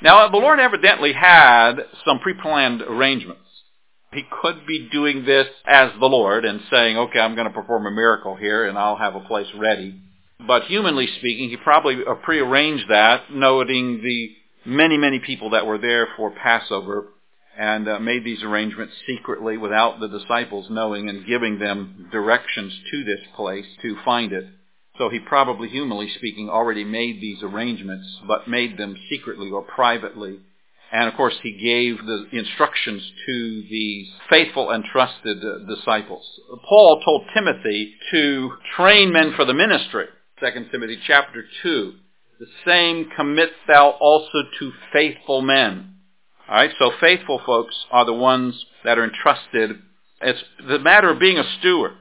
Now, 0.04 0.28
the 0.28 0.38
Lord 0.38 0.60
evidently 0.60 1.14
had 1.14 1.76
some 2.06 2.20
pre-planned 2.20 2.82
arrangements. 2.82 3.40
He 4.12 4.24
could 4.42 4.68
be 4.68 4.90
doing 4.92 5.24
this 5.24 5.48
as 5.66 5.92
the 5.98 6.06
Lord 6.06 6.44
and 6.44 6.60
saying, 6.70 6.98
okay, 6.98 7.20
I'm 7.20 7.36
going 7.36 7.48
to 7.48 7.54
perform 7.54 7.86
a 7.86 7.92
miracle 7.92 8.36
here 8.36 8.68
and 8.68 8.78
I'll 8.78 8.98
have 8.98 9.16
a 9.16 9.22
place 9.22 9.48
ready. 9.58 9.96
But 10.46 10.64
humanly 10.64 11.08
speaking, 11.20 11.50
he 11.50 11.56
probably 11.56 12.04
prearranged 12.22 12.90
that, 12.90 13.32
noting 13.34 14.02
the 14.04 14.36
many, 14.66 14.98
many 14.98 15.20
people 15.20 15.52
that 15.52 15.66
were 15.66 15.78
there 15.78 16.10
for 16.18 16.32
Passover 16.32 17.08
and 17.58 17.88
uh, 17.88 18.00
made 18.00 18.26
these 18.26 18.44
arrangements 18.44 18.94
secretly 19.08 19.58
without 19.58 20.02
the 20.02 20.10
disciples 20.10 20.68
knowing 20.70 21.08
and 21.08 21.26
giving 21.26 21.60
them 21.60 22.10
directions 22.12 22.74
to 22.92 23.06
this 23.06 23.22
place 23.36 23.66
to 23.82 23.96
find 24.04 24.34
it. 24.34 24.48
So 24.98 25.10
he 25.10 25.20
probably, 25.20 25.70
humanly 25.70 26.10
speaking, 26.16 26.50
already 26.50 26.84
made 26.84 27.20
these 27.20 27.42
arrangements, 27.42 28.20
but 28.28 28.48
made 28.48 28.78
them 28.78 28.96
secretly 29.10 29.50
or 29.50 29.64
privately. 29.64 30.40
And 30.92 31.10
of 31.10 31.16
course, 31.16 31.34
he 31.42 31.52
gave 31.54 31.98
the 32.06 32.28
instructions 32.32 33.02
to 33.26 33.64
these 33.70 34.08
faithful 34.30 34.70
and 34.70 34.86
trusted 34.86 35.44
uh, 35.44 35.66
disciples. 35.66 36.40
Paul 36.70 37.02
told 37.04 37.26
Timothy 37.34 37.96
to 38.12 38.52
train 38.76 39.12
men 39.12 39.34
for 39.36 39.46
the 39.46 39.56
ministry. 39.56 40.06
2 40.40 40.46
Timothy 40.72 41.00
chapter 41.08 41.44
2. 41.64 41.94
The 42.40 42.46
same 42.64 43.10
commit 43.16 43.50
thou 43.68 43.92
also 44.00 44.44
to 44.60 44.72
faithful 44.92 45.42
men. 45.42 45.96
All 46.48 46.56
right, 46.56 46.72
so 46.78 46.92
faithful 47.00 47.42
folks 47.44 47.76
are 47.90 48.06
the 48.06 48.14
ones 48.14 48.64
that 48.84 49.00
are 49.00 49.04
entrusted. 49.04 49.80
It's 50.22 50.44
the 50.68 50.78
matter 50.78 51.10
of 51.10 51.20
being 51.20 51.40
a 51.40 51.58
steward, 51.60 51.94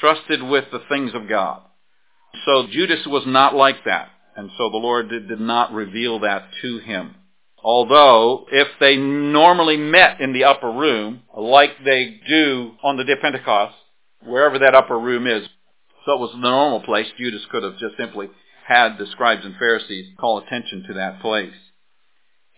trusted 0.00 0.42
with 0.42 0.64
the 0.72 0.82
things 0.88 1.12
of 1.14 1.28
God. 1.28 1.62
So 2.44 2.66
Judas 2.70 3.06
was 3.06 3.24
not 3.26 3.54
like 3.54 3.84
that, 3.84 4.08
and 4.36 4.50
so 4.56 4.70
the 4.70 4.78
Lord 4.78 5.08
did, 5.08 5.28
did 5.28 5.40
not 5.40 5.72
reveal 5.72 6.20
that 6.20 6.48
to 6.62 6.78
him. 6.78 7.14
Although, 7.64 8.46
if 8.50 8.66
they 8.80 8.96
normally 8.96 9.76
met 9.76 10.20
in 10.20 10.32
the 10.32 10.44
upper 10.44 10.70
room, 10.70 11.22
like 11.36 11.70
they 11.84 12.20
do 12.26 12.72
on 12.82 12.96
the 12.96 13.04
day 13.04 13.12
of 13.12 13.20
Pentecost, 13.20 13.76
wherever 14.24 14.58
that 14.58 14.74
upper 14.74 14.98
room 14.98 15.26
is, 15.26 15.46
so 16.04 16.14
it 16.14 16.20
was 16.20 16.32
the 16.32 16.38
normal 16.38 16.80
place, 16.80 17.06
Judas 17.16 17.46
could 17.50 17.62
have 17.62 17.78
just 17.78 17.96
simply 17.96 18.28
had 18.66 18.98
the 18.98 19.06
scribes 19.06 19.44
and 19.44 19.56
Pharisees 19.56 20.08
call 20.18 20.38
attention 20.38 20.84
to 20.88 20.94
that 20.94 21.20
place. 21.20 21.54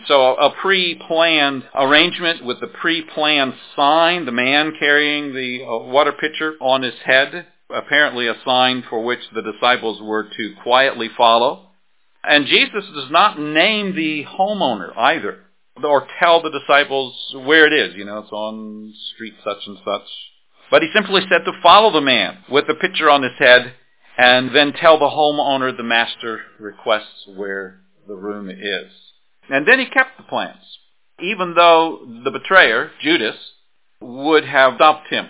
So 0.07 0.35
a 0.37 0.55
pre-planned 0.61 1.65
arrangement 1.75 2.45
with 2.45 2.61
the 2.61 2.67
pre-planned 2.67 3.55
sign, 3.77 4.27
the 4.27 4.33
man 4.33 4.75
carrying 4.79 5.35
the 5.35 5.65
uh, 5.65 5.79
water 5.91 6.13
pitcher 6.13 6.55
on 6.61 6.83
his 6.83 6.95
head, 7.05 7.47
apparently 7.71 8.27
a 8.27 8.35
sign 8.45 8.85
for 8.89 9.03
which 9.03 9.21
the 9.35 9.43
disciples 9.43 10.01
were 10.03 10.25
to 10.25 10.55
quietly 10.63 11.09
follow. 11.17 11.71
And 12.23 12.47
Jesus 12.47 12.85
does 12.95 13.11
not 13.11 13.39
name 13.39 13.95
the 13.95 14.25
homeowner 14.25 14.97
either, 14.97 15.41
or 15.83 16.07
tell 16.19 16.43
the 16.43 16.51
disciples 16.51 17.35
where 17.45 17.67
it 17.67 17.73
is. 17.73 17.95
You 17.97 18.05
know, 18.05 18.19
it's 18.19 18.33
on 18.33 18.95
street 19.15 19.35
such 19.45 19.67
and 19.67 19.79
such. 19.85 20.09
But 20.71 20.83
he 20.83 20.89
simply 20.95 21.21
said 21.29 21.45
to 21.45 21.61
follow 21.63 21.93
the 21.93 22.01
man 22.01 22.39
with 22.51 22.67
the 22.67 22.75
pitcher 22.75 23.11
on 23.11 23.23
his 23.23 23.39
head, 23.39 23.75
and 24.17 24.55
then 24.55 24.73
tell 24.73 24.99
the 24.99 25.05
homeowner 25.07 25.77
the 25.77 25.83
master 25.83 26.41
requests 26.59 27.27
where 27.37 27.81
the 28.07 28.15
room 28.15 28.49
is. 28.49 28.93
And 29.51 29.69
then 29.69 29.79
he 29.79 29.87
kept 29.87 30.17
the 30.17 30.23
plans, 30.23 30.79
even 31.21 31.55
though 31.55 32.07
the 32.25 32.31
betrayer, 32.31 32.91
Judas, 33.03 33.37
would 34.01 34.45
have 34.45 34.77
stopped 34.77 35.09
him. 35.09 35.29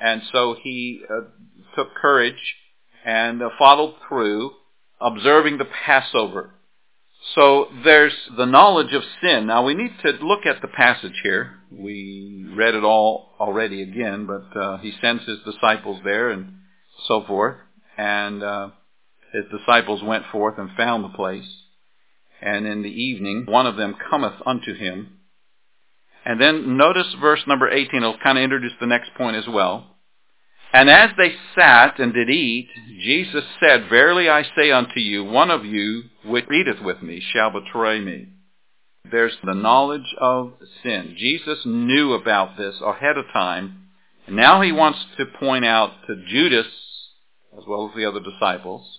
And 0.00 0.22
so 0.30 0.56
he 0.62 1.02
uh, 1.10 1.22
took 1.76 1.94
courage 1.94 2.56
and 3.04 3.42
uh, 3.42 3.50
followed 3.58 3.94
through, 4.08 4.50
observing 5.00 5.58
the 5.58 5.66
Passover. 5.84 6.50
So 7.34 7.68
there's 7.84 8.14
the 8.36 8.46
knowledge 8.46 8.92
of 8.92 9.02
sin. 9.22 9.46
Now 9.46 9.64
we 9.64 9.74
need 9.74 9.92
to 10.04 10.12
look 10.24 10.46
at 10.46 10.62
the 10.62 10.68
passage 10.68 11.20
here. 11.22 11.54
We 11.70 12.46
read 12.56 12.74
it 12.74 12.84
all 12.84 13.30
already 13.40 13.82
again, 13.82 14.26
but 14.26 14.58
uh, 14.58 14.78
he 14.78 14.92
sends 15.00 15.24
his 15.24 15.38
disciples 15.44 16.00
there 16.04 16.30
and 16.30 16.54
so 17.06 17.24
forth. 17.26 17.56
And 17.98 18.42
uh, 18.42 18.68
his 19.32 19.44
disciples 19.50 20.02
went 20.02 20.24
forth 20.30 20.58
and 20.58 20.70
found 20.76 21.04
the 21.04 21.16
place. 21.16 21.48
And 22.40 22.66
in 22.66 22.82
the 22.82 22.90
evening, 22.90 23.46
one 23.46 23.66
of 23.66 23.76
them 23.76 23.96
cometh 24.10 24.34
unto 24.44 24.74
him. 24.74 25.18
And 26.24 26.40
then 26.40 26.76
notice 26.76 27.14
verse 27.20 27.40
number 27.46 27.68
18. 27.68 27.96
It'll 27.96 28.18
kind 28.18 28.38
of 28.38 28.44
introduce 28.44 28.72
the 28.80 28.86
next 28.86 29.10
point 29.16 29.36
as 29.36 29.48
well. 29.48 29.95
And 30.76 30.90
as 30.90 31.08
they 31.16 31.32
sat 31.54 31.98
and 31.98 32.12
did 32.12 32.28
eat, 32.28 32.68
Jesus 33.00 33.44
said, 33.58 33.88
Verily 33.88 34.28
I 34.28 34.42
say 34.54 34.70
unto 34.70 35.00
you, 35.00 35.24
one 35.24 35.50
of 35.50 35.64
you 35.64 36.02
which 36.22 36.44
eateth 36.52 36.82
with 36.82 37.00
me 37.00 37.18
shall 37.32 37.50
betray 37.50 37.98
me. 37.98 38.28
There's 39.10 39.38
the 39.42 39.54
knowledge 39.54 40.14
of 40.20 40.52
sin. 40.82 41.14
Jesus 41.16 41.60
knew 41.64 42.12
about 42.12 42.58
this 42.58 42.74
ahead 42.84 43.16
of 43.16 43.24
time. 43.32 43.86
And 44.26 44.36
now 44.36 44.60
he 44.60 44.70
wants 44.70 44.98
to 45.16 45.24
point 45.24 45.64
out 45.64 45.92
to 46.08 46.22
Judas, 46.28 46.66
as 47.56 47.64
well 47.66 47.88
as 47.88 47.96
the 47.96 48.04
other 48.04 48.20
disciples, 48.20 48.98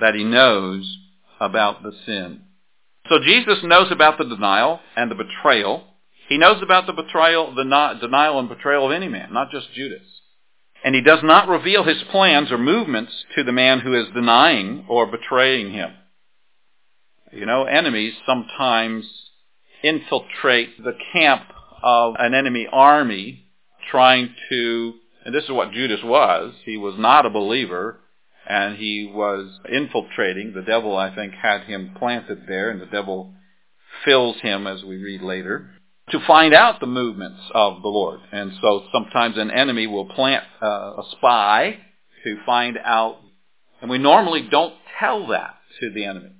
that 0.00 0.14
he 0.14 0.24
knows 0.24 0.90
about 1.38 1.82
the 1.82 1.92
sin. 2.06 2.44
So 3.10 3.18
Jesus 3.22 3.58
knows 3.62 3.92
about 3.92 4.16
the 4.16 4.24
denial 4.24 4.80
and 4.96 5.10
the 5.10 5.16
betrayal. 5.16 5.84
He 6.30 6.38
knows 6.38 6.62
about 6.62 6.86
the 6.86 6.94
betrayal, 6.94 7.54
the 7.54 7.98
denial 8.00 8.38
and 8.38 8.48
betrayal 8.48 8.86
of 8.86 8.92
any 8.92 9.08
man, 9.08 9.34
not 9.34 9.50
just 9.50 9.74
Judas. 9.74 10.00
And 10.82 10.94
he 10.94 11.02
does 11.02 11.22
not 11.22 11.48
reveal 11.48 11.84
his 11.84 12.02
plans 12.10 12.50
or 12.50 12.58
movements 12.58 13.12
to 13.36 13.44
the 13.44 13.52
man 13.52 13.80
who 13.80 13.94
is 13.94 14.06
denying 14.14 14.86
or 14.88 15.06
betraying 15.06 15.72
him. 15.72 15.90
You 17.32 17.46
know, 17.46 17.64
enemies 17.64 18.14
sometimes 18.26 19.04
infiltrate 19.82 20.82
the 20.82 20.96
camp 21.12 21.42
of 21.82 22.14
an 22.18 22.34
enemy 22.34 22.66
army 22.70 23.46
trying 23.90 24.34
to, 24.48 24.94
and 25.24 25.34
this 25.34 25.44
is 25.44 25.50
what 25.50 25.72
Judas 25.72 26.00
was, 26.02 26.54
he 26.64 26.76
was 26.76 26.94
not 26.98 27.26
a 27.26 27.30
believer, 27.30 28.00
and 28.48 28.76
he 28.76 29.10
was 29.12 29.60
infiltrating. 29.70 30.52
The 30.54 30.62
devil, 30.62 30.96
I 30.96 31.14
think, 31.14 31.34
had 31.34 31.62
him 31.64 31.94
planted 31.98 32.46
there, 32.48 32.70
and 32.70 32.80
the 32.80 32.86
devil 32.86 33.34
fills 34.04 34.40
him, 34.40 34.66
as 34.66 34.82
we 34.82 34.96
read 34.96 35.22
later, 35.22 35.70
to 36.12 36.26
find 36.26 36.54
out 36.54 36.80
the 36.80 36.86
movements 36.86 37.40
of 37.54 37.82
the 37.82 37.88
Lord. 37.88 38.20
And 38.32 38.52
so 38.60 38.84
sometimes 38.92 39.36
an 39.36 39.50
enemy 39.50 39.86
will 39.86 40.06
plant 40.06 40.44
uh, 40.62 40.66
a 40.66 41.02
spy 41.12 41.78
to 42.24 42.36
find 42.44 42.78
out, 42.84 43.18
and 43.80 43.90
we 43.90 43.98
normally 43.98 44.48
don't 44.50 44.74
tell 44.98 45.28
that 45.28 45.54
to 45.80 45.90
the 45.90 46.04
enemy. 46.04 46.30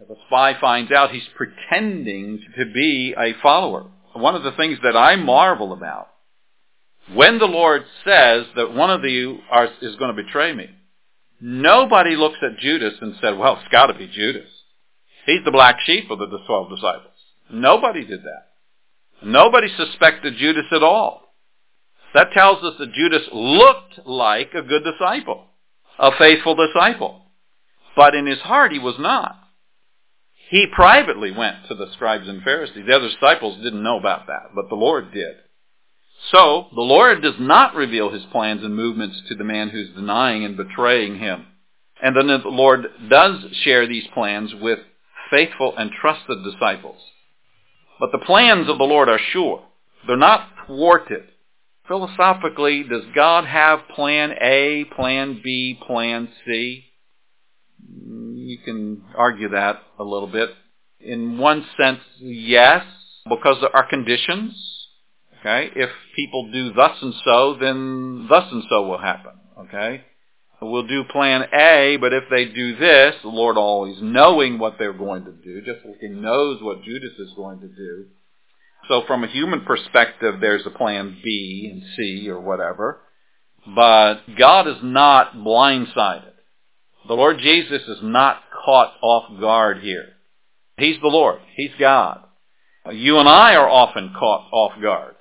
If 0.00 0.08
a 0.08 0.14
spy 0.26 0.58
finds 0.60 0.90
out, 0.90 1.10
he's 1.10 1.28
pretending 1.36 2.40
to 2.56 2.64
be 2.72 3.14
a 3.16 3.34
follower. 3.42 3.86
One 4.14 4.34
of 4.34 4.42
the 4.42 4.52
things 4.52 4.78
that 4.82 4.96
I 4.96 5.16
marvel 5.16 5.72
about, 5.72 6.08
when 7.12 7.38
the 7.38 7.46
Lord 7.46 7.82
says 8.04 8.46
that 8.56 8.72
one 8.72 8.90
of 8.90 9.04
you 9.04 9.38
are, 9.50 9.68
is 9.82 9.96
going 9.96 10.14
to 10.14 10.22
betray 10.22 10.52
me, 10.54 10.70
nobody 11.40 12.16
looks 12.16 12.38
at 12.42 12.58
Judas 12.58 12.94
and 13.00 13.14
said, 13.20 13.36
well, 13.36 13.58
it's 13.60 13.72
got 13.72 13.86
to 13.86 13.94
be 13.94 14.06
Judas. 14.06 14.48
He's 15.26 15.44
the 15.44 15.50
black 15.50 15.76
sheep 15.84 16.10
of 16.10 16.18
the 16.18 16.38
12 16.46 16.70
disciples. 16.70 17.14
Nobody 17.52 18.04
did 18.04 18.22
that. 18.22 18.49
Nobody 19.22 19.68
suspected 19.76 20.36
Judas 20.36 20.66
at 20.72 20.82
all. 20.82 21.34
That 22.14 22.32
tells 22.32 22.64
us 22.64 22.74
that 22.78 22.92
Judas 22.92 23.22
looked 23.32 24.06
like 24.06 24.52
a 24.54 24.62
good 24.62 24.82
disciple, 24.84 25.46
a 25.98 26.10
faithful 26.18 26.56
disciple. 26.56 27.22
But 27.94 28.14
in 28.14 28.26
his 28.26 28.40
heart 28.40 28.72
he 28.72 28.78
was 28.78 28.96
not. 28.98 29.36
He 30.48 30.66
privately 30.66 31.30
went 31.30 31.68
to 31.68 31.76
the 31.76 31.92
scribes 31.92 32.28
and 32.28 32.42
Pharisees. 32.42 32.84
The 32.86 32.96
other 32.96 33.08
disciples 33.08 33.62
didn't 33.62 33.84
know 33.84 33.98
about 33.98 34.26
that, 34.26 34.50
but 34.54 34.68
the 34.68 34.74
Lord 34.74 35.12
did. 35.12 35.36
So, 36.32 36.66
the 36.74 36.82
Lord 36.82 37.22
does 37.22 37.36
not 37.38 37.74
reveal 37.74 38.10
his 38.10 38.24
plans 38.32 38.62
and 38.64 38.74
movements 38.74 39.22
to 39.28 39.36
the 39.36 39.44
man 39.44 39.68
who's 39.68 39.94
denying 39.94 40.44
and 40.44 40.56
betraying 40.56 41.18
him. 41.18 41.46
And 42.02 42.16
then 42.16 42.26
the 42.26 42.48
Lord 42.48 42.86
does 43.08 43.44
share 43.62 43.86
these 43.86 44.06
plans 44.12 44.52
with 44.54 44.80
faithful 45.30 45.76
and 45.76 45.90
trusted 45.92 46.38
disciples. 46.44 47.00
But 48.00 48.12
the 48.12 48.18
plans 48.18 48.70
of 48.70 48.78
the 48.78 48.84
Lord 48.84 49.10
are 49.10 49.20
sure. 49.32 49.62
They're 50.06 50.16
not 50.16 50.48
thwarted. 50.66 51.24
Philosophically, 51.86 52.82
does 52.82 53.04
God 53.14 53.44
have 53.44 53.80
plan 53.94 54.32
A, 54.40 54.84
plan 54.96 55.40
B, 55.44 55.78
plan 55.86 56.30
C? 56.46 56.86
You 58.34 58.58
can 58.64 59.02
argue 59.14 59.50
that 59.50 59.82
a 59.98 60.04
little 60.04 60.28
bit. 60.28 60.48
In 61.00 61.36
one 61.36 61.66
sense, 61.78 62.00
yes, 62.18 62.84
because 63.28 63.58
there 63.60 63.74
are 63.76 63.88
conditions. 63.88 64.54
Okay? 65.40 65.70
If 65.76 65.90
people 66.16 66.50
do 66.52 66.72
thus 66.72 66.96
and 67.02 67.14
so, 67.24 67.56
then 67.60 68.26
thus 68.30 68.50
and 68.50 68.62
so 68.70 68.86
will 68.86 68.98
happen. 68.98 69.32
Okay? 69.66 70.04
We'll 70.62 70.86
do 70.86 71.04
plan 71.04 71.46
A, 71.54 71.96
but 71.98 72.12
if 72.12 72.24
they 72.30 72.44
do 72.44 72.76
this, 72.76 73.14
the 73.22 73.28
Lord 73.28 73.56
always 73.56 73.96
knowing 74.02 74.58
what 74.58 74.76
they're 74.78 74.92
going 74.92 75.24
to 75.24 75.32
do, 75.32 75.62
just 75.62 75.84
like 75.86 76.00
he 76.00 76.08
knows 76.08 76.62
what 76.62 76.82
Judas 76.82 77.12
is 77.18 77.32
going 77.34 77.60
to 77.60 77.68
do. 77.68 78.06
So 78.88 79.02
from 79.06 79.24
a 79.24 79.28
human 79.28 79.64
perspective, 79.64 80.34
there's 80.40 80.66
a 80.66 80.70
plan 80.70 81.16
B 81.24 81.70
and 81.72 81.82
C 81.96 82.28
or 82.28 82.40
whatever. 82.40 83.00
But 83.74 84.36
God 84.38 84.68
is 84.68 84.78
not 84.82 85.34
blindsided. 85.34 86.32
The 87.08 87.14
Lord 87.14 87.38
Jesus 87.38 87.82
is 87.88 87.98
not 88.02 88.42
caught 88.64 88.92
off 89.02 89.40
guard 89.40 89.78
here. 89.82 90.08
He's 90.76 91.00
the 91.00 91.08
Lord. 91.08 91.40
He's 91.56 91.72
God. 91.78 92.24
You 92.90 93.18
and 93.18 93.28
I 93.28 93.54
are 93.54 93.68
often 93.68 94.14
caught 94.18 94.48
off 94.52 94.72
guard. 94.80 95.14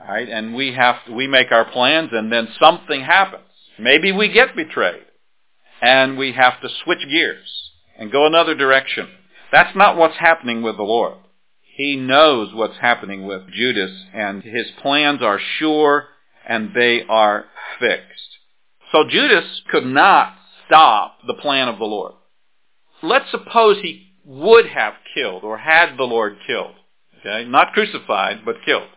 Right? 0.00 0.28
And 0.28 0.54
we 0.54 0.72
have 0.74 1.04
to, 1.06 1.12
we 1.12 1.26
make 1.26 1.50
our 1.50 1.64
plans 1.70 2.10
and 2.12 2.30
then 2.30 2.48
something 2.60 3.02
happens. 3.02 3.43
Maybe 3.78 4.12
we 4.12 4.28
get 4.28 4.56
betrayed 4.56 5.04
and 5.82 6.16
we 6.16 6.32
have 6.32 6.60
to 6.60 6.68
switch 6.84 7.06
gears 7.10 7.70
and 7.98 8.12
go 8.12 8.26
another 8.26 8.54
direction. 8.54 9.08
That's 9.52 9.76
not 9.76 9.96
what's 9.96 10.18
happening 10.18 10.62
with 10.62 10.76
the 10.76 10.82
Lord. 10.82 11.18
He 11.60 11.96
knows 11.96 12.54
what's 12.54 12.78
happening 12.78 13.26
with 13.26 13.50
Judas 13.52 13.90
and 14.14 14.42
his 14.42 14.66
plans 14.80 15.22
are 15.22 15.40
sure 15.58 16.08
and 16.48 16.72
they 16.74 17.02
are 17.08 17.46
fixed. 17.80 18.38
So 18.92 19.04
Judas 19.08 19.62
could 19.70 19.84
not 19.84 20.34
stop 20.66 21.18
the 21.26 21.34
plan 21.34 21.68
of 21.68 21.78
the 21.78 21.84
Lord. 21.84 22.12
Let's 23.02 23.30
suppose 23.30 23.78
he 23.82 24.12
would 24.24 24.66
have 24.66 24.94
killed 25.14 25.42
or 25.42 25.58
had 25.58 25.96
the 25.96 26.04
Lord 26.04 26.36
killed. 26.46 26.74
Okay? 27.20 27.48
Not 27.48 27.72
crucified, 27.72 28.44
but 28.44 28.56
killed. 28.64 28.88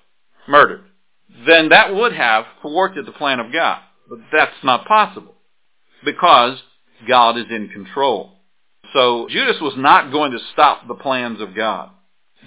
Murdered. 0.47 0.83
Then 1.45 1.69
that 1.69 1.93
would 1.93 2.13
have 2.13 2.45
thwarted 2.61 3.05
the 3.05 3.11
plan 3.11 3.39
of 3.39 3.51
God. 3.51 3.81
But 4.09 4.19
that's 4.31 4.63
not 4.63 4.85
possible 4.85 5.35
because 6.03 6.61
God 7.07 7.37
is 7.37 7.45
in 7.49 7.69
control. 7.69 8.33
So 8.93 9.27
Judas 9.29 9.57
was 9.61 9.73
not 9.77 10.11
going 10.11 10.31
to 10.31 10.39
stop 10.53 10.87
the 10.87 10.95
plans 10.95 11.41
of 11.41 11.55
God. 11.55 11.89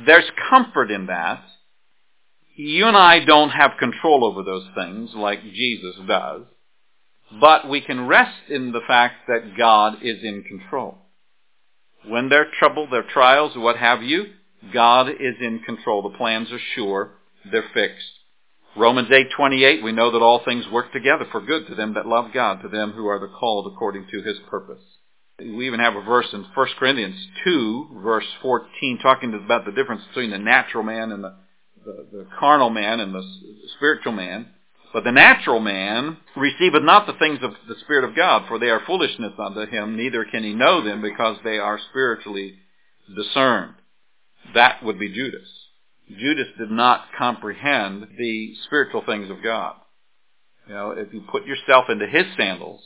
There's 0.07 0.31
comfort 0.49 0.91
in 0.91 1.07
that. 1.07 1.43
You 2.57 2.87
and 2.87 2.97
I 2.97 3.25
don't 3.25 3.51
have 3.51 3.73
control 3.79 4.25
over 4.25 4.43
those 4.43 4.67
things 4.75 5.11
like 5.15 5.43
Jesus 5.43 5.97
does, 6.07 6.43
but 7.41 7.69
we 7.69 7.81
can 7.81 8.07
rest 8.07 8.51
in 8.51 8.73
the 8.73 8.81
fact 8.87 9.27
that 9.29 9.57
God 9.57 10.03
is 10.03 10.23
in 10.23 10.43
control. 10.43 10.99
When 12.07 12.29
they're 12.29 12.51
trouble, 12.59 12.89
their 12.91 13.03
trials, 13.03 13.53
what 13.57 13.77
have 13.77 14.03
you, 14.03 14.27
God 14.73 15.09
is 15.09 15.37
in 15.41 15.61
control. 15.65 16.03
The 16.03 16.17
plans 16.17 16.51
are 16.53 16.61
sure. 16.75 17.13
They're 17.51 17.65
fixed. 17.73 18.20
Romans 18.77 19.11
8:28 19.11 19.83
we 19.83 19.93
know 19.93 20.11
that 20.13 20.23
all 20.23 20.45
things 20.45 20.69
work 20.69 20.93
together 20.93 21.27
for 21.33 21.41
good 21.41 21.67
to 21.67 21.75
them 21.75 21.95
that 21.95 22.07
love 22.07 22.33
God 22.33 22.63
to 22.63 22.69
them 22.69 22.93
who 22.93 23.07
are 23.07 23.19
the 23.19 23.27
called 23.27 23.67
according 23.67 24.07
to 24.09 24.23
his 24.23 24.39
purpose. 24.49 24.83
We 25.39 25.67
even 25.67 25.81
have 25.81 25.97
a 25.97 26.03
verse 26.03 26.33
in 26.33 26.45
1 26.55 26.67
Corinthians 26.79 27.17
2 27.45 28.01
verse 28.03 28.27
14 28.43 28.99
talking 29.03 29.35
about 29.35 29.65
the 29.65 29.73
difference 29.73 30.03
between 30.09 30.31
the 30.31 30.39
natural 30.39 30.85
man 30.85 31.11
and 31.11 31.25
the, 31.25 31.35
the, 31.85 32.07
the 32.13 32.27
carnal 32.39 32.71
man 32.71 33.01
and 33.01 33.15
the 33.15 33.25
spiritual 33.77 34.13
man. 34.13 34.51
But 34.93 35.05
the 35.05 35.13
natural 35.13 35.61
man 35.61 36.19
receiveth 36.37 36.83
not 36.83 37.07
the 37.07 37.15
things 37.15 37.39
of 37.43 37.53
the 37.69 37.77
Spirit 37.81 38.05
of 38.05 38.17
God, 38.17 38.47
for 38.49 38.59
they 38.59 38.71
are 38.71 38.83
foolishness 38.87 39.33
unto 39.39 39.67
him, 39.67 39.97
neither 39.97 40.25
can 40.25 40.43
he 40.43 40.53
know 40.53 40.83
them 40.83 41.01
because 41.01 41.37
they 41.45 41.59
are 41.59 41.79
spiritually 41.91 42.57
discerned. 43.15 43.75
That 44.55 44.83
would 44.83 44.99
be 44.99 45.13
Judas. 45.13 45.49
Judas 46.19 46.49
did 46.59 46.71
not 46.71 47.07
comprehend 47.17 48.09
the 48.19 48.55
spiritual 48.67 49.03
things 49.05 49.31
of 49.31 49.43
God. 49.43 49.75
You 50.67 50.75
know, 50.75 50.91
if 50.93 51.13
you 51.13 51.23
put 51.31 51.47
yourself 51.47 51.87
into 51.89 52.07
his 52.07 52.27
sandals, 52.37 52.83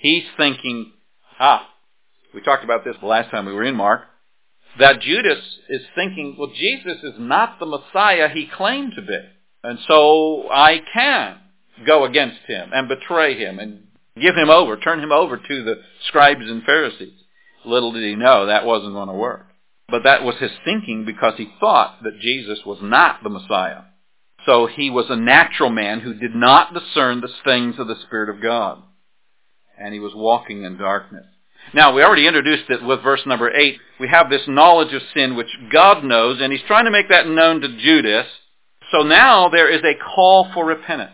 he's 0.00 0.24
thinking, 0.36 0.92
ah, 1.40 1.68
we 2.34 2.40
talked 2.40 2.64
about 2.64 2.84
this 2.84 2.96
the 3.00 3.06
last 3.06 3.30
time 3.30 3.46
we 3.46 3.52
were 3.52 3.64
in 3.64 3.76
Mark, 3.76 4.02
that 4.78 5.00
Judas 5.00 5.38
is 5.68 5.82
thinking, 5.94 6.36
well, 6.38 6.52
Jesus 6.54 7.02
is 7.02 7.14
not 7.18 7.58
the 7.58 7.66
Messiah 7.66 8.28
he 8.28 8.46
claimed 8.46 8.92
to 8.96 9.02
be. 9.02 9.18
And 9.62 9.78
so 9.88 10.48
I 10.50 10.80
can 10.92 11.38
go 11.86 12.04
against 12.04 12.40
him 12.46 12.70
and 12.72 12.88
betray 12.88 13.38
him 13.38 13.58
and 13.58 13.84
give 14.20 14.36
him 14.36 14.50
over, 14.50 14.76
turn 14.76 15.00
him 15.00 15.12
over 15.12 15.36
to 15.36 15.64
the 15.64 15.76
scribes 16.06 16.42
and 16.42 16.62
Pharisees. 16.62 17.18
Little 17.64 17.92
did 17.92 18.04
he 18.04 18.14
know 18.14 18.46
that 18.46 18.64
wasn't 18.64 18.92
going 18.92 19.08
to 19.08 19.14
work. 19.14 19.46
But 19.88 20.02
that 20.02 20.24
was 20.24 20.36
his 20.36 20.50
thinking 20.64 21.04
because 21.04 21.34
he 21.36 21.48
thought 21.60 22.02
that 22.02 22.20
Jesus 22.20 22.60
was 22.66 22.78
not 22.82 23.22
the 23.22 23.30
Messiah. 23.30 23.82
So 24.44 24.66
he 24.66 24.90
was 24.90 25.06
a 25.08 25.16
natural 25.16 25.70
man 25.70 26.00
who 26.00 26.14
did 26.14 26.34
not 26.34 26.74
discern 26.74 27.20
the 27.20 27.28
things 27.44 27.76
of 27.78 27.86
the 27.86 28.00
Spirit 28.06 28.28
of 28.28 28.42
God. 28.42 28.82
And 29.78 29.92
he 29.92 30.00
was 30.00 30.12
walking 30.14 30.64
in 30.64 30.78
darkness. 30.78 31.26
Now, 31.74 31.92
we 31.92 32.02
already 32.02 32.26
introduced 32.26 32.70
it 32.70 32.82
with 32.82 33.02
verse 33.02 33.22
number 33.26 33.50
8. 33.50 33.78
We 33.98 34.08
have 34.08 34.30
this 34.30 34.46
knowledge 34.46 34.94
of 34.94 35.02
sin 35.14 35.36
which 35.36 35.50
God 35.72 36.04
knows, 36.04 36.40
and 36.40 36.52
he's 36.52 36.62
trying 36.66 36.84
to 36.84 36.90
make 36.92 37.08
that 37.08 37.26
known 37.26 37.60
to 37.60 37.76
Judas. 37.76 38.26
So 38.92 39.02
now 39.02 39.48
there 39.48 39.68
is 39.68 39.82
a 39.82 39.98
call 40.14 40.48
for 40.54 40.64
repentance. 40.64 41.10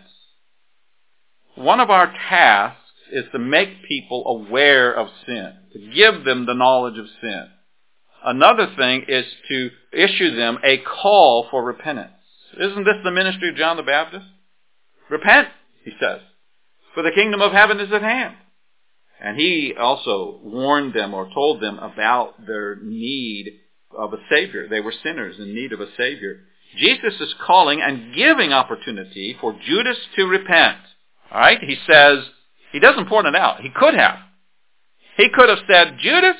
One 1.55 1.79
of 1.79 1.89
our 1.89 2.07
tasks 2.07 2.79
is 3.11 3.25
to 3.31 3.39
make 3.39 3.83
people 3.87 4.23
aware 4.27 4.93
of 4.93 5.07
sin, 5.25 5.53
to 5.73 5.79
give 5.93 6.23
them 6.23 6.45
the 6.45 6.53
knowledge 6.53 6.99
of 6.99 7.05
sin. 7.21 7.47
Another 8.23 8.67
thing 8.77 9.05
is 9.07 9.25
to 9.49 9.69
issue 9.91 10.35
them 10.35 10.57
a 10.63 10.77
call 10.77 11.47
for 11.51 11.63
repentance. 11.63 12.11
Isn't 12.59 12.85
this 12.85 13.03
the 13.03 13.11
ministry 13.11 13.49
of 13.49 13.55
John 13.55 13.77
the 13.77 13.83
Baptist? 13.83 14.25
Repent, 15.09 15.49
he 15.83 15.91
says, 15.99 16.21
for 16.93 17.03
the 17.03 17.11
kingdom 17.11 17.41
of 17.41 17.51
heaven 17.51 17.79
is 17.79 17.91
at 17.91 18.01
hand. 18.01 18.35
And 19.21 19.37
he 19.37 19.73
also 19.77 20.39
warned 20.43 20.93
them 20.93 21.13
or 21.13 21.29
told 21.33 21.61
them 21.61 21.79
about 21.79 22.45
their 22.45 22.77
need 22.81 23.59
of 23.97 24.13
a 24.13 24.17
Savior. 24.29 24.67
They 24.67 24.81
were 24.81 24.93
sinners 25.03 25.35
in 25.39 25.53
need 25.53 25.71
of 25.73 25.81
a 25.81 25.87
Savior. 25.97 26.41
Jesus 26.77 27.19
is 27.19 27.33
calling 27.45 27.81
and 27.81 28.15
giving 28.15 28.51
opportunity 28.51 29.37
for 29.39 29.57
Judas 29.65 29.97
to 30.15 30.25
repent. 30.25 30.77
All 31.31 31.39
right? 31.39 31.59
He 31.61 31.77
says, 31.87 32.19
he 32.71 32.79
doesn't 32.79 33.07
point 33.07 33.27
it 33.27 33.35
out. 33.35 33.61
He 33.61 33.69
could 33.69 33.93
have. 33.93 34.17
He 35.17 35.29
could 35.29 35.49
have 35.49 35.59
said, 35.69 35.99
Judas, 35.99 36.37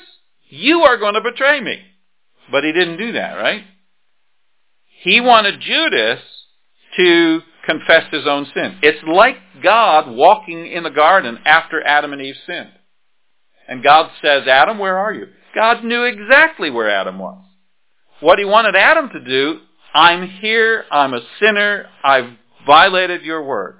you 0.54 0.80
are 0.80 0.98
going 0.98 1.14
to 1.14 1.20
betray 1.20 1.60
me. 1.60 1.80
But 2.50 2.64
he 2.64 2.72
didn't 2.72 2.98
do 2.98 3.12
that, 3.12 3.34
right? 3.34 3.64
He 5.02 5.20
wanted 5.20 5.60
Judas 5.60 6.20
to 6.96 7.40
confess 7.66 8.04
his 8.10 8.26
own 8.26 8.46
sin. 8.54 8.78
It's 8.82 9.02
like 9.06 9.36
God 9.62 10.14
walking 10.14 10.66
in 10.66 10.82
the 10.82 10.90
garden 10.90 11.38
after 11.44 11.84
Adam 11.84 12.12
and 12.12 12.22
Eve 12.22 12.36
sinned. 12.46 12.72
And 13.66 13.82
God 13.82 14.10
says, 14.22 14.46
Adam, 14.46 14.78
where 14.78 14.98
are 14.98 15.12
you? 15.12 15.26
God 15.54 15.84
knew 15.84 16.04
exactly 16.04 16.70
where 16.70 16.90
Adam 16.90 17.18
was. 17.18 17.42
What 18.20 18.38
he 18.38 18.44
wanted 18.44 18.76
Adam 18.76 19.08
to 19.10 19.20
do, 19.20 19.60
I'm 19.94 20.28
here, 20.28 20.84
I'm 20.90 21.14
a 21.14 21.20
sinner, 21.40 21.86
I've 22.02 22.30
violated 22.66 23.22
your 23.22 23.42
word. 23.42 23.78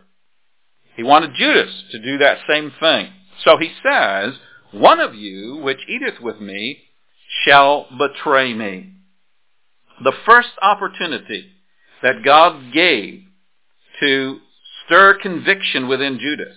He 0.97 1.03
wanted 1.03 1.35
Judas 1.35 1.71
to 1.93 1.99
do 1.99 2.19
that 2.19 2.39
same 2.49 2.73
thing. 2.81 3.11
So 3.45 3.57
he 3.59 3.73
says, 3.83 4.35
one 4.75 5.01
of 5.01 5.15
you 5.15 5.61
which 5.63 5.89
eateth 5.89 6.21
with 6.21 6.41
me 6.41 6.79
shall 7.45 7.87
betray 7.97 8.53
me. 8.55 8.93
The 10.03 10.13
first 10.27 10.51
opportunity 10.61 11.47
that 12.03 12.25
God 12.25 12.73
gave 12.73 13.23
to 14.01 14.39
stir 14.85 15.19
conviction 15.21 15.89
within 15.89 16.19
Judas. 16.19 16.57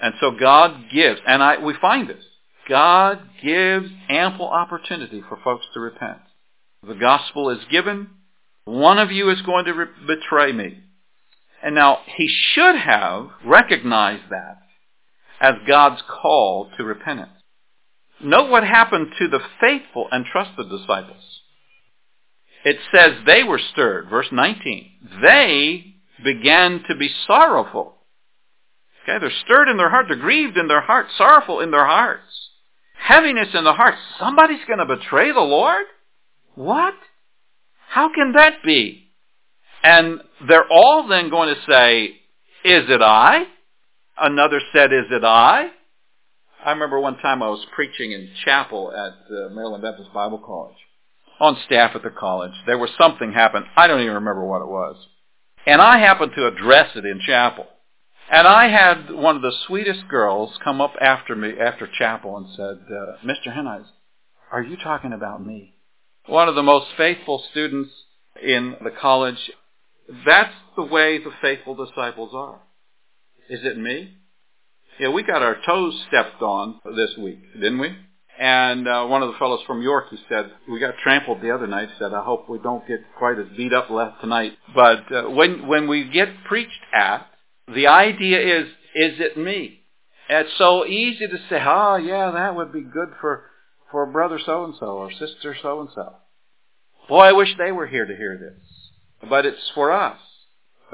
And 0.00 0.14
so 0.20 0.32
God 0.32 0.90
gives, 0.92 1.20
and 1.26 1.42
I, 1.42 1.58
we 1.58 1.74
find 1.80 2.08
this, 2.08 2.24
God 2.68 3.20
gives 3.42 3.88
ample 4.08 4.48
opportunity 4.48 5.22
for 5.26 5.38
folks 5.42 5.64
to 5.74 5.80
repent. 5.80 6.18
The 6.86 6.94
gospel 6.94 7.50
is 7.50 7.64
given. 7.70 8.10
One 8.64 8.98
of 8.98 9.10
you 9.10 9.30
is 9.30 9.40
going 9.42 9.64
to 9.66 9.72
re- 9.72 9.86
betray 10.06 10.52
me. 10.52 10.78
And 11.62 11.74
now, 11.74 12.00
he 12.16 12.28
should 12.28 12.76
have 12.76 13.28
recognized 13.44 14.24
that 14.30 14.58
as 15.44 15.56
God's 15.66 16.00
call 16.08 16.70
to 16.78 16.84
repentance. 16.84 17.28
Note 18.22 18.50
what 18.50 18.64
happened 18.64 19.08
to 19.18 19.28
the 19.28 19.40
faithful 19.60 20.08
and 20.10 20.24
trusted 20.24 20.70
disciples. 20.70 21.22
It 22.64 22.78
says 22.90 23.12
they 23.26 23.44
were 23.44 23.60
stirred. 23.72 24.08
Verse 24.08 24.28
19. 24.32 24.90
They 25.20 25.96
began 26.24 26.82
to 26.88 26.96
be 26.96 27.10
sorrowful. 27.26 27.94
Okay, 29.02 29.18
they're 29.18 29.30
stirred 29.44 29.68
in 29.68 29.76
their 29.76 29.90
heart. 29.90 30.06
They're 30.08 30.16
grieved 30.16 30.56
in 30.56 30.66
their 30.66 30.80
heart, 30.80 31.08
sorrowful 31.18 31.60
in 31.60 31.70
their 31.70 31.84
hearts. 31.84 32.48
Heaviness 32.98 33.48
in 33.52 33.64
the 33.64 33.74
heart. 33.74 33.96
Somebody's 34.18 34.64
going 34.66 34.78
to 34.78 34.96
betray 34.96 35.30
the 35.30 35.40
Lord? 35.40 35.84
What? 36.54 36.94
How 37.90 38.08
can 38.14 38.32
that 38.32 38.62
be? 38.64 39.10
And 39.82 40.20
they're 40.48 40.70
all 40.70 41.06
then 41.06 41.28
going 41.28 41.54
to 41.54 41.60
say, 41.70 42.04
Is 42.64 42.88
it 42.88 43.02
I? 43.02 43.44
Another 44.16 44.60
said, 44.72 44.92
Is 44.92 45.06
it 45.10 45.24
I? 45.24 45.68
I 46.64 46.70
remember 46.70 47.00
one 47.00 47.18
time 47.18 47.42
I 47.42 47.48
was 47.48 47.66
preaching 47.74 48.12
in 48.12 48.30
chapel 48.44 48.92
at 48.92 49.34
uh, 49.34 49.48
Maryland 49.50 49.82
Baptist 49.82 50.12
Bible 50.14 50.38
College, 50.38 50.76
on 51.38 51.58
staff 51.66 51.92
at 51.94 52.02
the 52.02 52.10
college. 52.10 52.52
There 52.66 52.78
was 52.78 52.90
something 52.98 53.32
happened. 53.32 53.66
I 53.76 53.86
don't 53.86 54.00
even 54.00 54.14
remember 54.14 54.44
what 54.44 54.62
it 54.62 54.68
was. 54.68 54.96
And 55.66 55.82
I 55.82 55.98
happened 55.98 56.32
to 56.36 56.46
address 56.46 56.90
it 56.96 57.04
in 57.04 57.20
chapel. 57.26 57.66
And 58.30 58.48
I 58.48 58.68
had 58.68 59.10
one 59.14 59.36
of 59.36 59.42
the 59.42 59.52
sweetest 59.66 60.08
girls 60.08 60.58
come 60.62 60.80
up 60.80 60.94
after 61.00 61.36
me 61.36 61.52
after 61.60 61.86
chapel 61.86 62.36
and 62.38 62.46
said, 62.56 62.80
uh, 62.90 63.26
Mr. 63.26 63.54
Hennies, 63.54 63.86
are 64.50 64.62
you 64.62 64.76
talking 64.76 65.12
about 65.12 65.44
me? 65.44 65.74
One 66.26 66.48
of 66.48 66.54
the 66.54 66.62
most 66.62 66.86
faithful 66.96 67.42
students 67.50 67.90
in 68.42 68.76
the 68.82 68.90
college. 68.90 69.50
That's 70.24 70.54
the 70.76 70.84
way 70.84 71.18
the 71.18 71.32
faithful 71.42 71.74
disciples 71.74 72.30
are. 72.34 72.60
Is 73.48 73.60
it 73.62 73.78
me? 73.78 74.14
Yeah, 74.98 75.10
we 75.10 75.22
got 75.22 75.42
our 75.42 75.56
toes 75.66 76.04
stepped 76.08 76.40
on 76.40 76.80
this 76.96 77.16
week, 77.18 77.40
didn't 77.54 77.78
we? 77.78 77.94
And 78.38 78.88
uh, 78.88 79.06
one 79.06 79.22
of 79.22 79.32
the 79.32 79.38
fellows 79.38 79.60
from 79.66 79.82
York, 79.82 80.06
he 80.10 80.18
said, 80.28 80.50
we 80.68 80.80
got 80.80 80.94
trampled 81.02 81.40
the 81.40 81.52
other 81.52 81.66
night. 81.66 81.88
Said, 81.98 82.12
I 82.12 82.24
hope 82.24 82.48
we 82.48 82.58
don't 82.58 82.86
get 82.88 83.00
quite 83.18 83.38
as 83.38 83.46
beat 83.56 83.72
up 83.72 83.90
left 83.90 84.20
tonight. 84.20 84.52
But 84.74 85.12
uh, 85.12 85.30
when 85.30 85.68
when 85.68 85.88
we 85.88 86.08
get 86.08 86.28
preached 86.44 86.70
at, 86.92 87.26
the 87.72 87.86
idea 87.86 88.60
is, 88.60 88.66
is 88.94 89.20
it 89.20 89.36
me? 89.36 89.80
It's 90.28 90.56
so 90.58 90.86
easy 90.86 91.26
to 91.26 91.36
say, 91.48 91.60
oh 91.64 91.96
yeah, 91.96 92.30
that 92.32 92.56
would 92.56 92.72
be 92.72 92.80
good 92.80 93.10
for 93.20 93.44
for 93.90 94.06
brother 94.06 94.40
so 94.44 94.64
and 94.64 94.74
so 94.80 94.86
or 94.86 95.12
sister 95.12 95.56
so 95.60 95.80
and 95.80 95.90
so. 95.94 96.14
Boy, 97.08 97.20
I 97.20 97.32
wish 97.32 97.50
they 97.58 97.72
were 97.72 97.86
here 97.86 98.06
to 98.06 98.16
hear 98.16 98.38
this. 98.38 99.28
But 99.28 99.46
it's 99.46 99.70
for 99.74 99.92
us 99.92 100.18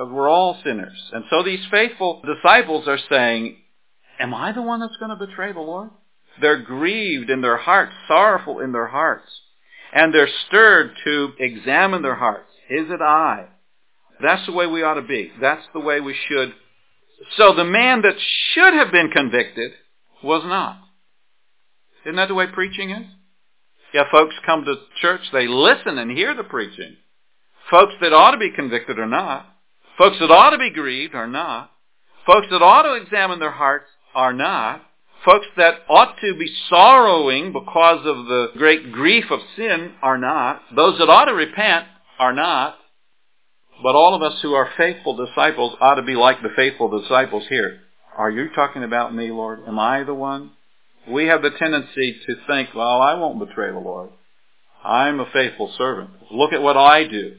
because 0.01 0.15
we're 0.15 0.31
all 0.31 0.59
sinners. 0.65 1.11
And 1.13 1.25
so 1.29 1.43
these 1.43 1.61
faithful 1.71 2.23
disciples 2.25 2.89
are 2.89 2.99
saying, 3.11 3.57
Am 4.19 4.33
I 4.33 4.51
the 4.53 4.63
one 4.63 4.81
that's 4.81 4.97
going 4.97 5.11
to 5.11 5.27
betray 5.27 5.53
the 5.53 5.61
Lord? 5.61 5.91
They're 6.41 6.63
grieved 6.63 7.29
in 7.29 7.43
their 7.43 7.59
hearts, 7.59 7.93
sorrowful 8.09 8.61
in 8.61 8.73
their 8.73 8.87
hearts. 8.87 9.27
And 9.93 10.15
they're 10.15 10.29
stirred 10.47 10.93
to 11.05 11.33
examine 11.39 12.01
their 12.01 12.15
hearts. 12.15 12.49
Is 12.71 12.87
it 12.91 13.03
I? 13.03 13.49
That's 14.23 14.47
the 14.47 14.53
way 14.53 14.67
we 14.67 14.83
ought 14.83 14.95
to 14.95 15.03
be. 15.03 15.33
That's 15.39 15.67
the 15.75 15.81
way 15.81 16.01
we 16.01 16.17
should. 16.29 16.55
So 17.37 17.55
the 17.55 17.65
man 17.65 18.01
that 18.03 18.15
should 18.55 18.73
have 18.73 18.91
been 18.91 19.11
convicted 19.11 19.73
was 20.25 20.43
not. 20.47 20.79
Isn't 22.07 22.17
that 22.17 22.29
the 22.29 22.35
way 22.35 22.47
preaching 22.47 22.91
is? 22.91 23.07
Yeah, 23.93 24.05
folks 24.11 24.35
come 24.47 24.65
to 24.65 24.77
church, 25.03 25.23
they 25.31 25.47
listen 25.47 25.99
and 25.99 26.11
hear 26.11 26.35
the 26.35 26.45
preaching. 26.45 26.97
Folks 27.71 27.93
that 28.01 28.15
ought 28.15 28.31
to 28.31 28.39
be 28.39 28.51
convicted 28.51 28.99
are 28.99 29.07
not. 29.07 29.47
Folks 30.01 30.17
that 30.19 30.31
ought 30.31 30.49
to 30.49 30.59
be 30.59 30.71
grieved 30.71 31.15
are 31.15 31.27
not. 31.27 31.71
Folks 32.27 32.47
that 32.51 32.63
ought 32.63 32.85
to 32.85 32.95
examine 32.95 33.39
their 33.39 33.51
hearts 33.51 33.85
are 34.15 34.33
not. 34.33 34.81
Folks 35.27 35.45
that 35.59 35.75
ought 35.91 36.15
to 36.23 36.35
be 36.39 36.51
sorrowing 36.71 37.53
because 37.53 38.07
of 38.07 38.25
the 38.25 38.47
great 38.57 38.93
grief 38.93 39.27
of 39.31 39.41
sin 39.57 39.93
are 40.01 40.17
not. 40.17 40.63
Those 40.75 40.99
that 40.99 41.11
ought 41.11 41.27
to 41.27 41.35
repent 41.35 41.85
are 42.19 42.33
not. 42.33 42.77
But 43.83 43.95
all 43.95 44.15
of 44.15 44.23
us 44.23 44.41
who 44.41 44.55
are 44.55 44.71
faithful 44.75 45.23
disciples 45.23 45.77
ought 45.83 45.97
to 45.97 46.03
be 46.03 46.15
like 46.15 46.41
the 46.41 46.49
faithful 46.57 46.99
disciples 46.99 47.45
here. 47.51 47.81
Are 48.17 48.31
you 48.31 48.49
talking 48.55 48.83
about 48.83 49.15
me, 49.15 49.31
Lord? 49.31 49.69
Am 49.69 49.79
I 49.79 50.05
the 50.05 50.15
one? 50.15 50.53
We 51.11 51.27
have 51.27 51.43
the 51.43 51.51
tendency 51.51 52.19
to 52.27 52.37
think, 52.47 52.71
well, 52.75 53.03
I 53.03 53.13
won't 53.17 53.39
betray 53.39 53.71
the 53.71 53.79
Lord. 53.79 54.09
I'm 54.83 55.21
a 55.21 55.31
faithful 55.31 55.71
servant. 55.77 56.09
Look 56.31 56.55
at 56.55 56.63
what 56.63 56.79
I 56.79 57.07
do. 57.07 57.37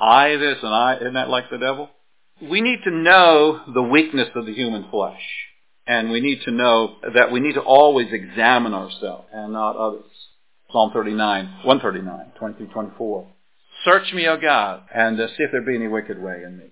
I 0.00 0.34
this 0.34 0.58
and 0.60 0.74
I, 0.74 0.96
isn't 0.96 1.14
that 1.14 1.28
like 1.28 1.50
the 1.50 1.58
devil? 1.58 1.88
We 2.42 2.60
need 2.60 2.82
to 2.84 2.90
know 2.90 3.60
the 3.72 3.82
weakness 3.82 4.28
of 4.34 4.46
the 4.46 4.54
human 4.54 4.88
flesh. 4.90 5.20
And 5.86 6.10
we 6.10 6.20
need 6.20 6.42
to 6.44 6.50
know 6.50 6.96
that 7.14 7.32
we 7.32 7.40
need 7.40 7.54
to 7.54 7.60
always 7.60 8.12
examine 8.12 8.74
ourselves 8.74 9.26
and 9.32 9.52
not 9.52 9.76
others. 9.76 10.04
Psalm 10.72 10.92
39, 10.92 11.44
139, 11.64 12.32
23, 12.38 12.66
24. 12.66 13.26
Search 13.84 14.12
me, 14.12 14.28
O 14.28 14.36
God, 14.36 14.82
and 14.94 15.20
uh, 15.20 15.26
see 15.28 15.42
if 15.42 15.50
there 15.50 15.62
be 15.62 15.74
any 15.74 15.88
wicked 15.88 16.20
way 16.20 16.42
in 16.44 16.58
me. 16.58 16.66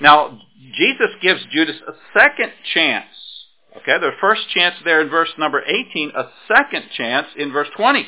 Now, 0.00 0.38
Jesus 0.74 1.10
gives 1.20 1.40
Judas 1.50 1.76
a 1.86 1.92
second 2.18 2.52
chance. 2.72 3.06
Okay, 3.76 3.98
the 3.98 4.10
first 4.20 4.48
chance 4.50 4.76
there 4.84 5.00
in 5.00 5.08
verse 5.08 5.30
number 5.38 5.62
18, 5.64 6.12
a 6.16 6.28
second 6.48 6.84
chance 6.96 7.26
in 7.36 7.52
verse 7.52 7.68
20. 7.76 8.06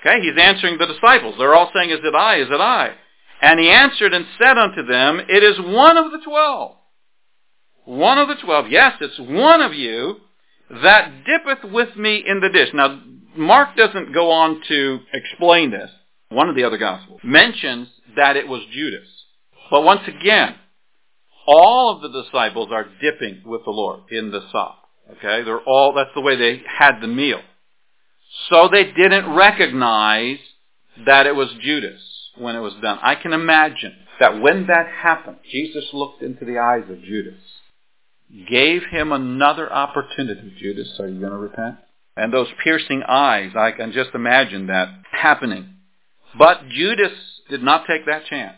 Okay, 0.00 0.20
he's 0.20 0.38
answering 0.40 0.78
the 0.78 0.86
disciples. 0.86 1.36
They're 1.38 1.54
all 1.54 1.70
saying, 1.74 1.90
Is 1.90 2.00
it 2.04 2.14
I? 2.14 2.40
Is 2.40 2.48
it 2.50 2.60
I? 2.60 2.94
And 3.44 3.60
he 3.60 3.68
answered 3.68 4.14
and 4.14 4.24
said 4.38 4.56
unto 4.56 4.86
them, 4.86 5.20
It 5.28 5.42
is 5.42 5.58
one 5.60 5.98
of 5.98 6.10
the 6.10 6.20
twelve 6.24 6.76
one 7.84 8.16
of 8.18 8.28
the 8.28 8.36
twelve, 8.42 8.70
yes, 8.70 8.94
it's 9.00 9.18
one 9.18 9.60
of 9.60 9.74
you 9.74 10.16
that 10.82 11.24
dippeth 11.26 11.70
with 11.70 11.94
me 11.96 12.24
in 12.26 12.40
the 12.40 12.48
dish. 12.48 12.70
Now, 12.72 13.00
Mark 13.36 13.76
doesn't 13.76 14.14
go 14.14 14.30
on 14.30 14.62
to 14.68 15.00
explain 15.12 15.70
this. 15.70 15.90
One 16.30 16.48
of 16.48 16.56
the 16.56 16.64
other 16.64 16.78
Gospels 16.78 17.20
mentions 17.22 17.88
that 18.16 18.36
it 18.36 18.48
was 18.48 18.62
Judas. 18.72 19.06
But 19.70 19.82
once 19.82 20.00
again, 20.06 20.54
all 21.46 21.94
of 21.94 22.00
the 22.00 22.22
disciples 22.22 22.70
are 22.72 22.86
dipping 23.02 23.42
with 23.44 23.64
the 23.64 23.70
Lord 23.70 24.00
in 24.10 24.30
the 24.30 24.40
sop. 24.50 24.78
Okay? 25.18 25.42
They're 25.44 25.60
all, 25.60 25.92
that's 25.92 26.10
the 26.14 26.22
way 26.22 26.36
they 26.36 26.62
had 26.66 27.00
the 27.00 27.06
meal. 27.06 27.40
So 28.48 28.68
they 28.72 28.84
didn't 28.84 29.34
recognize 29.34 30.38
that 31.04 31.26
it 31.26 31.36
was 31.36 31.50
Judas 31.60 32.00
when 32.36 32.56
it 32.56 32.60
was 32.60 32.74
done. 32.82 32.98
I 33.02 33.14
can 33.14 33.32
imagine 33.32 33.94
that 34.20 34.40
when 34.40 34.66
that 34.66 34.86
happened, 34.88 35.38
Jesus 35.50 35.84
looked 35.92 36.22
into 36.22 36.44
the 36.44 36.58
eyes 36.58 36.88
of 36.90 37.02
Judas 37.02 37.40
gave 38.48 38.82
him 38.90 39.12
another 39.12 39.72
opportunity. 39.72 40.52
Judas, 40.58 40.96
are 40.98 41.08
you 41.08 41.20
going 41.20 41.32
to 41.32 41.38
repent? 41.38 41.76
And 42.16 42.32
those 42.32 42.48
piercing 42.62 43.02
eyes, 43.08 43.52
I 43.56 43.72
can 43.72 43.92
just 43.92 44.10
imagine 44.14 44.68
that 44.68 44.88
happening. 45.10 45.74
But 46.38 46.68
Judas 46.68 47.12
did 47.48 47.62
not 47.62 47.86
take 47.86 48.06
that 48.06 48.26
chance. 48.26 48.56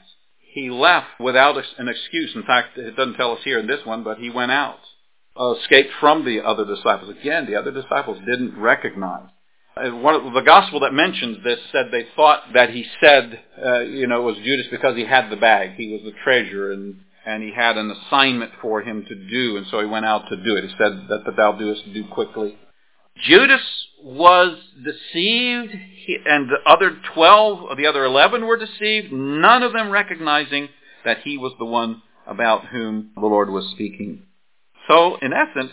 He 0.53 0.71
left 0.71 1.21
without 1.21 1.57
an 1.79 1.89
excuse. 1.89 2.33
In 2.35 2.43
fact, 2.43 2.79
it 2.79 2.97
doesn't 2.97 3.15
tell 3.15 3.33
us 3.33 3.41
here 3.45 3.59
in 3.59 3.67
this 3.67 3.85
one, 3.85 4.05
but 4.05 4.19
he 4.19 4.31
went 4.31 4.51
out, 4.51 4.79
escaped 5.61 5.91
from 6.01 6.25
the 6.25 6.41
other 6.43 6.65
disciples. 6.65 7.15
Again, 7.21 7.47
the 7.47 7.57
other 7.57 7.71
disciples 7.71 8.19
didn't 8.21 8.59
recognize. 8.59 9.29
Uh, 9.77 9.91
one 9.91 10.33
the 10.33 10.41
gospel 10.41 10.81
that 10.81 10.93
mentions 10.93 11.45
this 11.45 11.59
said 11.71 11.87
they 11.91 12.07
thought 12.17 12.45
that 12.55 12.71
he 12.71 12.85
said, 13.01 13.43
uh, 13.63 13.81
you 13.81 14.07
know, 14.07 14.23
it 14.23 14.25
was 14.25 14.37
Judas 14.45 14.67
because 14.71 14.97
he 14.97 15.05
had 15.05 15.31
the 15.31 15.37
bag. 15.37 15.75
He 15.77 15.93
was 15.93 16.01
the 16.03 16.19
treasurer, 16.25 16.73
and 16.73 16.97
and 17.27 17.43
he 17.43 17.53
had 17.53 17.77
an 17.77 17.91
assignment 17.91 18.53
for 18.63 18.81
him 18.81 19.05
to 19.07 19.15
do, 19.15 19.57
and 19.57 19.67
so 19.71 19.81
he 19.81 19.87
went 19.87 20.07
out 20.07 20.29
to 20.31 20.37
do 20.37 20.55
it. 20.57 20.65
He 20.65 20.71
said 20.79 21.09
that, 21.09 21.25
that 21.27 21.37
thou 21.37 21.53
doest 21.53 21.83
do 21.93 22.07
quickly. 22.07 22.57
Judas 23.23 23.63
was 24.03 24.59
deceived, 24.85 25.73
and 26.27 26.49
the 26.49 26.59
other 26.65 26.97
12, 27.15 27.63
or 27.63 27.75
the 27.75 27.87
other 27.87 28.05
11 28.05 28.47
were 28.47 28.57
deceived, 28.57 29.13
none 29.13 29.63
of 29.63 29.73
them 29.73 29.91
recognizing 29.91 30.69
that 31.05 31.19
he 31.25 31.37
was 31.37 31.53
the 31.59 31.65
one 31.65 32.03
about 32.27 32.67
whom 32.67 33.11
the 33.15 33.27
Lord 33.27 33.51
was 33.51 33.71
speaking. 33.73 34.23
So, 34.89 35.17
in 35.21 35.33
essence, 35.33 35.73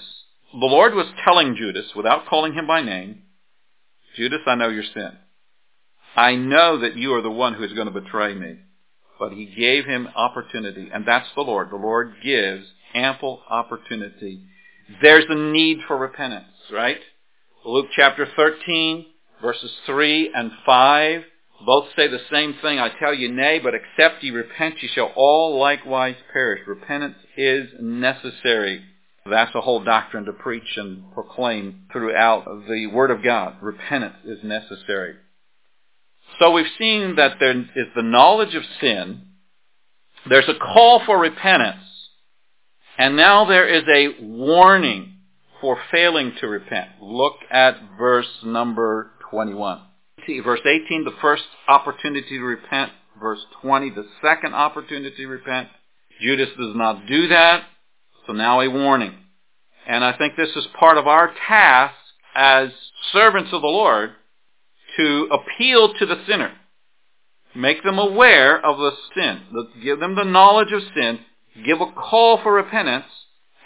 the 0.54 0.66
Lord 0.66 0.96
was 0.96 1.08
telling 1.24 1.56
Judas, 1.56 1.92
without 1.96 2.28
calling 2.28 2.54
him 2.54 2.66
by 2.66 2.82
name, 2.82 3.23
Judas, 4.16 4.42
I 4.46 4.56
know 4.56 4.70
your 4.70 4.84
sin. 4.94 5.12
I 6.16 6.36
know 6.36 6.80
that 6.82 6.96
you 6.96 7.14
are 7.14 7.22
the 7.22 7.32
one 7.32 7.54
who 7.54 7.64
is 7.64 7.74
going 7.74 7.92
to 7.92 8.00
betray 8.00 8.36
me 8.36 8.58
but 9.24 9.32
he 9.32 9.46
gave 9.46 9.86
him 9.86 10.10
opportunity, 10.16 10.90
and 10.94 11.06
that's 11.08 11.30
the 11.36 11.42
Lord. 11.42 11.72
The 11.72 11.78
Lord 11.78 12.16
gives 12.24 12.66
ample 12.94 13.42
opportunity. 13.50 14.42
There's 15.02 15.26
a 15.30 15.36
need 15.36 15.80
for 15.88 15.98
repentance, 15.98 16.46
right? 16.72 17.00
Luke 17.66 17.88
chapter 17.96 18.28
13, 18.36 19.06
Verses 19.42 19.72
3 19.86 20.32
and 20.34 20.52
5 20.66 21.22
both 21.66 21.86
say 21.96 22.10
the 22.10 22.20
same 22.30 22.56
thing. 22.62 22.80
I 22.80 22.90
tell 23.00 23.14
you, 23.14 23.32
nay, 23.32 23.60
but 23.60 23.74
except 23.74 24.22
ye 24.22 24.32
repent, 24.32 24.76
ye 24.82 24.90
shall 24.90 25.14
all 25.16 25.58
likewise 25.58 26.16
perish. 26.34 26.62
Repentance 26.68 27.16
is 27.38 27.70
necessary. 27.80 28.84
That's 29.26 29.56
a 29.56 29.62
whole 29.62 29.84
doctrine 29.84 30.26
to 30.26 30.34
preach 30.34 30.78
and 30.78 31.12
proclaim 31.14 31.86
throughout 31.92 32.46
the 32.68 32.88
Word 32.88 33.10
of 33.10 33.24
God. 33.24 33.56
Repentance 33.62 34.16
is 34.26 34.40
necessary. 34.44 35.16
So 36.40 36.52
we've 36.52 36.66
seen 36.78 37.16
that 37.16 37.38
there 37.40 37.58
is 37.58 37.88
the 37.96 38.02
knowledge 38.02 38.56
of 38.56 38.64
sin. 38.82 39.22
There's 40.28 40.50
a 40.50 40.60
call 40.60 41.02
for 41.06 41.18
repentance. 41.18 41.84
And 42.98 43.16
now 43.16 43.46
there 43.46 43.68
is 43.68 43.84
a 43.88 44.22
warning 44.24 45.14
for 45.62 45.78
failing 45.92 46.34
to 46.42 46.48
repent. 46.48 46.90
Look 47.02 47.36
at 47.50 47.78
verse 47.98 48.28
number 48.44 49.12
21. 49.32 49.82
Verse 50.44 50.62
18, 50.66 51.06
the 51.06 51.12
first 51.22 51.44
opportunity 51.68 52.38
to 52.38 52.44
repent. 52.44 52.92
Verse 53.20 53.40
20, 53.62 53.92
the 53.92 54.06
second 54.22 54.54
opportunity 54.54 55.16
to 55.16 55.28
repent. 55.28 55.70
Judas 56.22 56.50
does 56.58 56.76
not 56.76 57.08
do 57.08 57.30
that. 57.30 57.66
So 58.28 58.34
now 58.34 58.62
a 58.62 58.70
warning. 58.70 59.16
And 59.88 60.04
I 60.04 60.18
think 60.18 60.36
this 60.36 60.56
is 60.56 60.66
part 60.80 60.98
of 60.98 61.08
our 61.08 61.34
task 61.48 61.96
as 62.36 62.70
servants 63.12 63.50
of 63.54 63.62
the 63.62 63.68
Lord 63.68 64.12
to 64.98 65.30
appeal 65.32 65.94
to 65.96 66.06
the 66.06 66.24
sinner. 66.28 66.54
Make 67.56 67.84
them 67.84 68.00
aware 68.00 68.64
of 68.64 68.78
the 68.78 68.92
sin. 69.16 69.42
Give 69.84 70.00
them 70.00 70.16
the 70.16 70.24
knowledge 70.24 70.72
of 70.72 70.82
sin. 70.96 71.20
Give 71.66 71.82
a 71.82 71.92
call 71.92 72.42
for 72.42 72.54
repentance. 72.54 73.06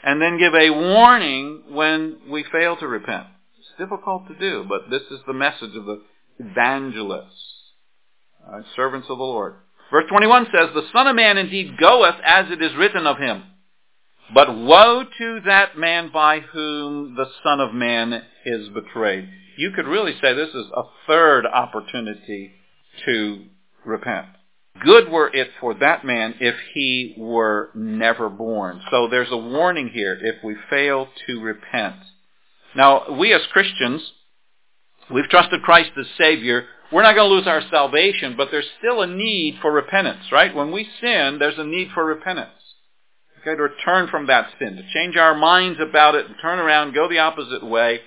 And 0.04 0.22
then 0.22 0.38
give 0.38 0.54
a 0.54 0.70
warning 0.70 1.64
when 1.70 2.18
we 2.30 2.46
fail 2.52 2.76
to 2.78 2.88
repent. 2.88 3.28
It's 3.60 3.70
difficult 3.78 4.28
to 4.28 4.36
do, 4.36 4.66
but 4.68 4.90
this 4.90 5.04
is 5.12 5.20
the 5.26 5.34
message 5.34 5.76
of 5.76 5.86
the 5.86 6.02
evangelists, 6.40 7.74
uh, 8.48 8.62
servants 8.76 9.08
of 9.10 9.18
the 9.18 9.24
Lord. 9.24 9.56
Verse 9.92 10.06
21 10.10 10.46
says, 10.46 10.70
The 10.74 10.88
Son 10.94 11.08
of 11.08 11.16
Man 11.16 11.38
indeed 11.38 11.78
goeth 11.78 12.16
as 12.24 12.52
it 12.52 12.62
is 12.62 12.76
written 12.76 13.08
of 13.08 13.18
him. 13.18 13.44
But 14.34 14.56
woe 14.56 15.04
to 15.18 15.40
that 15.46 15.78
man 15.78 16.10
by 16.12 16.42
whom 16.42 17.16
the 17.16 17.28
Son 17.44 17.60
of 17.60 17.74
Man 17.74 18.24
is 18.46 18.70
betrayed. 18.70 19.30
You 19.58 19.72
could 19.72 19.88
really 19.88 20.14
say 20.22 20.34
this 20.34 20.54
is 20.54 20.68
a 20.76 20.84
third 21.08 21.46
opportunity 21.46 22.52
to 23.06 23.46
repent. 23.86 24.28
Good 24.84 25.10
were 25.10 25.34
it 25.34 25.50
for 25.60 25.74
that 25.76 26.06
man 26.06 26.36
if 26.40 26.56
he 26.74 27.16
were 27.18 27.72
never 27.74 28.30
born. 28.30 28.82
So 28.92 29.08
there's 29.08 29.32
a 29.32 29.38
warning 29.38 29.90
here 29.90 30.18
if 30.22 30.44
we 30.44 30.56
fail 30.70 31.08
to 31.26 31.42
repent. 31.42 31.96
Now, 32.76 33.18
we 33.18 33.34
as 33.34 33.42
Christians, 33.52 34.12
we've 35.12 35.30
trusted 35.30 35.64
Christ 35.64 35.92
as 35.98 36.06
Savior. 36.18 36.66
We're 36.92 37.02
not 37.02 37.16
going 37.16 37.30
to 37.30 37.36
lose 37.36 37.48
our 37.48 37.62
salvation, 37.72 38.36
but 38.38 38.50
there's 38.52 38.70
still 38.78 39.02
a 39.02 39.08
need 39.08 39.58
for 39.62 39.72
repentance, 39.72 40.32
right? 40.32 40.54
When 40.54 40.72
we 40.72 40.88
sin, 41.02 41.38
there's 41.40 41.58
a 41.58 41.66
need 41.66 41.90
for 41.94 42.06
repentance. 42.06 42.52
Okay, 43.42 43.56
to 43.56 43.64
return 43.64 44.08
from 44.08 44.28
that 44.28 44.50
sin, 44.60 44.76
to 44.76 44.84
change 44.94 45.16
our 45.16 45.36
minds 45.36 45.80
about 45.80 46.16
it 46.16 46.26
and 46.26 46.36
turn 46.42 46.60
around, 46.60 46.94
go 46.94 47.08
the 47.08 47.20
opposite 47.20 47.66
way. 47.66 48.00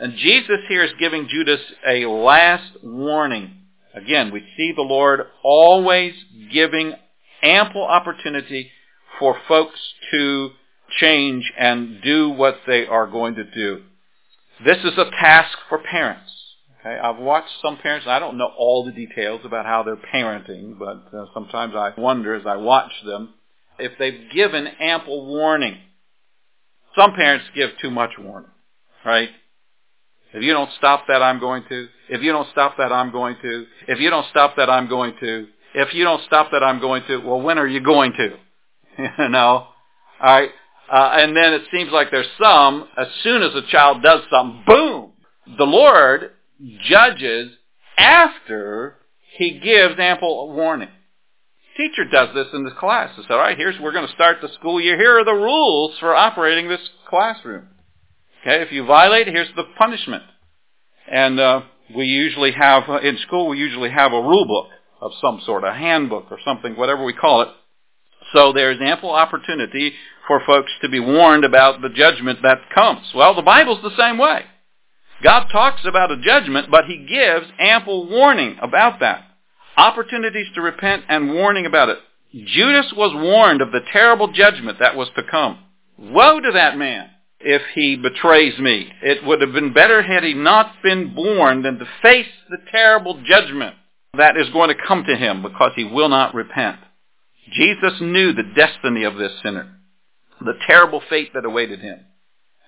And 0.00 0.16
Jesus 0.16 0.60
here 0.68 0.84
is 0.84 0.92
giving 0.98 1.28
Judas 1.28 1.60
a 1.86 2.06
last 2.06 2.70
warning. 2.82 3.62
Again, 3.94 4.30
we 4.32 4.46
see 4.56 4.72
the 4.74 4.82
Lord 4.82 5.22
always 5.42 6.14
giving 6.52 6.94
ample 7.42 7.84
opportunity 7.84 8.70
for 9.18 9.36
folks 9.48 9.80
to 10.12 10.50
change 11.00 11.52
and 11.58 12.00
do 12.02 12.30
what 12.30 12.58
they 12.66 12.86
are 12.86 13.06
going 13.06 13.34
to 13.34 13.44
do. 13.44 13.82
This 14.64 14.78
is 14.78 14.96
a 14.96 15.10
task 15.10 15.56
for 15.68 15.78
parents. 15.78 16.30
Okay, 16.80 16.98
I've 16.98 17.18
watched 17.18 17.50
some 17.60 17.76
parents. 17.78 18.06
I 18.08 18.20
don't 18.20 18.38
know 18.38 18.50
all 18.56 18.84
the 18.84 18.92
details 18.92 19.40
about 19.44 19.66
how 19.66 19.82
they're 19.82 19.96
parenting, 19.96 20.78
but 20.78 21.16
uh, 21.16 21.26
sometimes 21.34 21.74
I 21.74 21.92
wonder 21.98 22.34
as 22.34 22.46
I 22.46 22.56
watch 22.56 22.92
them 23.04 23.34
if 23.78 23.92
they've 23.98 24.30
given 24.32 24.66
ample 24.66 25.26
warning. 25.26 25.78
Some 26.96 27.14
parents 27.14 27.46
give 27.54 27.70
too 27.80 27.90
much 27.90 28.10
warning, 28.18 28.50
right? 29.04 29.28
If 30.32 30.42
you 30.42 30.52
don't 30.52 30.70
stop 30.76 31.06
that, 31.08 31.22
I'm 31.22 31.40
going 31.40 31.64
to. 31.68 31.88
If 32.08 32.22
you 32.22 32.32
don't 32.32 32.48
stop 32.50 32.76
that, 32.78 32.92
I'm 32.92 33.12
going 33.12 33.36
to. 33.42 33.66
If 33.86 34.00
you 34.00 34.10
don't 34.10 34.26
stop 34.30 34.56
that, 34.56 34.68
I'm 34.68 34.88
going 34.88 35.14
to. 35.20 35.46
If 35.74 35.94
you 35.94 36.04
don't 36.04 36.22
stop 36.24 36.50
that, 36.52 36.62
I'm 36.62 36.80
going 36.80 37.02
to. 37.08 37.18
Well, 37.18 37.40
when 37.40 37.58
are 37.58 37.66
you 37.66 37.80
going 37.80 38.12
to? 38.12 38.36
you 39.18 39.28
know? 39.28 39.38
All 39.40 39.70
right? 40.20 40.50
Uh, 40.90 41.10
and 41.20 41.36
then 41.36 41.52
it 41.52 41.62
seems 41.72 41.90
like 41.92 42.10
there's 42.10 42.26
some, 42.40 42.88
as 42.96 43.08
soon 43.22 43.42
as 43.42 43.54
a 43.54 43.62
child 43.70 44.02
does 44.02 44.22
something, 44.30 44.64
boom! 44.66 45.12
The 45.58 45.64
Lord 45.64 46.32
judges 46.82 47.52
after 47.98 48.96
he 49.36 49.60
gives 49.60 49.94
ample 49.98 50.52
warning 50.52 50.88
teacher 51.78 52.04
does 52.04 52.34
this 52.34 52.48
in 52.52 52.64
the 52.64 52.72
class. 52.72 53.14
He 53.16 53.22
said, 53.22 53.32
all 53.32 53.38
right, 53.38 53.56
here's, 53.56 53.80
we're 53.80 53.92
going 53.92 54.06
to 54.06 54.12
start 54.12 54.38
the 54.42 54.48
school 54.58 54.80
year. 54.80 54.98
Here 54.98 55.18
are 55.18 55.24
the 55.24 55.32
rules 55.32 55.96
for 56.00 56.14
operating 56.14 56.68
this 56.68 56.80
classroom. 57.08 57.68
Okay, 58.42 58.62
if 58.62 58.72
you 58.72 58.84
violate, 58.84 59.28
here's 59.28 59.48
the 59.56 59.64
punishment. 59.78 60.24
And 61.10 61.40
uh, 61.40 61.62
we 61.94 62.06
usually 62.06 62.52
have, 62.52 62.82
in 63.02 63.16
school, 63.26 63.48
we 63.48 63.58
usually 63.58 63.90
have 63.90 64.12
a 64.12 64.20
rule 64.20 64.46
book 64.46 64.66
of 65.00 65.12
some 65.20 65.40
sort, 65.46 65.64
a 65.64 65.72
handbook 65.72 66.26
or 66.30 66.38
something, 66.44 66.76
whatever 66.76 67.04
we 67.04 67.12
call 67.12 67.42
it. 67.42 67.48
So 68.32 68.52
there's 68.52 68.78
ample 68.82 69.10
opportunity 69.10 69.92
for 70.26 70.42
folks 70.44 70.70
to 70.82 70.88
be 70.88 71.00
warned 71.00 71.44
about 71.44 71.80
the 71.80 71.88
judgment 71.88 72.40
that 72.42 72.58
comes. 72.74 73.06
Well, 73.14 73.34
the 73.34 73.42
Bible's 73.42 73.82
the 73.82 73.96
same 73.96 74.18
way. 74.18 74.42
God 75.22 75.46
talks 75.50 75.82
about 75.84 76.12
a 76.12 76.20
judgment, 76.20 76.70
but 76.70 76.84
he 76.84 77.06
gives 77.08 77.46
ample 77.58 78.08
warning 78.08 78.58
about 78.60 79.00
that 79.00 79.27
opportunities 79.78 80.48
to 80.54 80.60
repent 80.60 81.04
and 81.08 81.32
warning 81.32 81.64
about 81.64 81.88
it. 81.88 81.98
Judas 82.32 82.92
was 82.94 83.12
warned 83.14 83.62
of 83.62 83.72
the 83.72 83.80
terrible 83.92 84.32
judgment 84.32 84.78
that 84.80 84.96
was 84.96 85.08
to 85.16 85.22
come. 85.30 85.58
Woe 85.96 86.40
to 86.40 86.52
that 86.52 86.76
man 86.76 87.08
if 87.40 87.62
he 87.74 87.96
betrays 87.96 88.58
me. 88.58 88.90
It 89.02 89.24
would 89.24 89.40
have 89.40 89.52
been 89.52 89.72
better 89.72 90.02
had 90.02 90.24
he 90.24 90.34
not 90.34 90.82
been 90.82 91.14
born 91.14 91.62
than 91.62 91.78
to 91.78 91.86
face 92.02 92.26
the 92.50 92.58
terrible 92.70 93.22
judgment 93.24 93.76
that 94.16 94.36
is 94.36 94.50
going 94.50 94.68
to 94.68 94.86
come 94.86 95.04
to 95.04 95.16
him 95.16 95.42
because 95.42 95.72
he 95.76 95.84
will 95.84 96.08
not 96.08 96.34
repent. 96.34 96.78
Jesus 97.52 97.94
knew 98.00 98.32
the 98.32 98.52
destiny 98.54 99.04
of 99.04 99.16
this 99.16 99.32
sinner, 99.42 99.78
the 100.40 100.58
terrible 100.66 101.00
fate 101.08 101.32
that 101.34 101.44
awaited 101.44 101.80
him. 101.80 102.00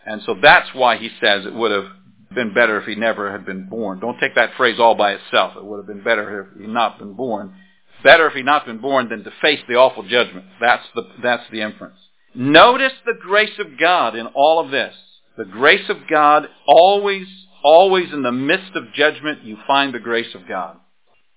And 0.06 0.22
so 0.24 0.36
that's 0.40 0.68
why 0.74 0.96
he 0.96 1.10
says 1.20 1.44
it 1.44 1.54
would 1.54 1.72
have 1.72 1.88
been 2.34 2.54
better 2.54 2.80
if 2.80 2.86
he 2.86 2.94
never 2.94 3.30
had 3.30 3.44
been 3.44 3.68
born. 3.68 4.00
Don't 4.00 4.18
take 4.20 4.34
that 4.36 4.54
phrase 4.56 4.78
all 4.78 4.94
by 4.94 5.12
itself. 5.12 5.54
It 5.56 5.64
would 5.64 5.78
have 5.78 5.86
been 5.86 6.04
better 6.04 6.42
if 6.42 6.60
he 6.60 6.66
not 6.66 6.98
been 6.98 7.14
born. 7.14 7.54
Better 8.02 8.26
if 8.28 8.34
he 8.34 8.42
not 8.42 8.66
been 8.66 8.78
born 8.78 9.08
than 9.08 9.24
to 9.24 9.32
face 9.42 9.60
the 9.68 9.74
awful 9.74 10.04
judgment. 10.04 10.46
That's 10.60 10.84
the, 10.94 11.02
that's 11.22 11.42
the 11.50 11.60
inference. 11.60 11.96
Notice 12.34 12.92
the 13.04 13.18
grace 13.20 13.58
of 13.58 13.78
God 13.78 14.16
in 14.16 14.26
all 14.28 14.64
of 14.64 14.70
this. 14.70 14.94
The 15.36 15.44
grace 15.44 15.88
of 15.88 15.96
God 16.08 16.48
always, 16.66 17.26
always 17.62 18.12
in 18.12 18.22
the 18.22 18.32
midst 18.32 18.74
of 18.74 18.92
judgment, 18.94 19.42
you 19.42 19.56
find 19.66 19.92
the 19.92 19.98
grace 19.98 20.34
of 20.34 20.48
God. 20.48 20.76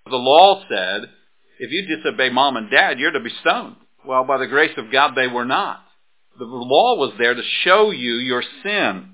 The 0.05 0.15
law 0.15 0.63
said, 0.69 1.09
if 1.59 1.71
you 1.71 1.85
disobey 1.95 2.29
mom 2.29 2.57
and 2.57 2.69
dad, 2.69 2.99
you're 2.99 3.11
to 3.11 3.19
be 3.19 3.31
stoned. 3.41 3.77
Well, 4.05 4.25
by 4.25 4.37
the 4.37 4.47
grace 4.47 4.77
of 4.77 4.91
God, 4.91 5.13
they 5.15 5.27
were 5.27 5.45
not. 5.45 5.81
The 6.37 6.45
law 6.45 6.97
was 6.97 7.13
there 7.17 7.33
to 7.33 7.41
show 7.63 7.91
you 7.91 8.15
your 8.15 8.43
sin. 8.63 9.12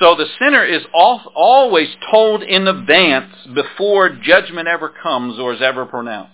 So 0.00 0.16
the 0.16 0.24
sinner 0.40 0.64
is 0.64 0.80
always 0.94 1.88
told 2.10 2.42
in 2.42 2.66
advance 2.66 3.34
before 3.54 4.08
judgment 4.08 4.66
ever 4.66 4.88
comes 4.88 5.38
or 5.38 5.52
is 5.52 5.60
ever 5.60 5.84
pronounced. 5.84 6.32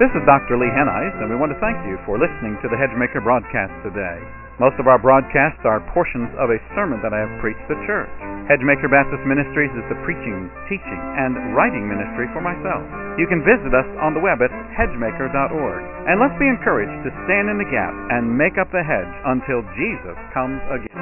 This 0.00 0.08
is 0.16 0.24
Dr. 0.24 0.56
Lee 0.56 0.72
Hennies, 0.72 1.12
and 1.20 1.28
we 1.28 1.36
want 1.36 1.52
to 1.52 1.60
thank 1.60 1.76
you 1.84 2.00
for 2.06 2.16
listening 2.16 2.56
to 2.64 2.68
the 2.72 2.76
Hedgemaker 2.80 3.22
broadcast 3.22 3.72
today. 3.84 4.16
Most 4.58 4.80
of 4.80 4.86
our 4.88 4.98
broadcasts 4.98 5.60
are 5.64 5.84
portions 5.92 6.32
of 6.40 6.48
a 6.48 6.56
sermon 6.74 7.04
that 7.04 7.12
I 7.12 7.20
have 7.20 7.40
preached 7.42 7.68
to 7.68 7.76
church. 7.84 8.33
Hedgemaker 8.44 8.92
Baptist 8.92 9.24
Ministries 9.24 9.72
is 9.72 9.84
the 9.88 9.96
preaching, 10.04 10.52
teaching, 10.68 11.00
and 11.16 11.56
writing 11.56 11.88
ministry 11.88 12.28
for 12.36 12.44
myself. 12.44 12.84
You 13.16 13.24
can 13.24 13.40
visit 13.40 13.72
us 13.72 13.88
on 14.04 14.12
the 14.12 14.20
web 14.20 14.44
at 14.44 14.52
hedgemaker.org. 14.76 15.82
And 16.04 16.20
let's 16.20 16.36
be 16.36 16.44
encouraged 16.44 16.92
to 17.08 17.10
stand 17.24 17.48
in 17.48 17.56
the 17.56 17.64
gap 17.72 17.96
and 18.12 18.28
make 18.28 18.60
up 18.60 18.68
the 18.68 18.84
hedge 18.84 19.14
until 19.24 19.64
Jesus 19.80 20.16
comes 20.36 20.60
again. 20.68 20.92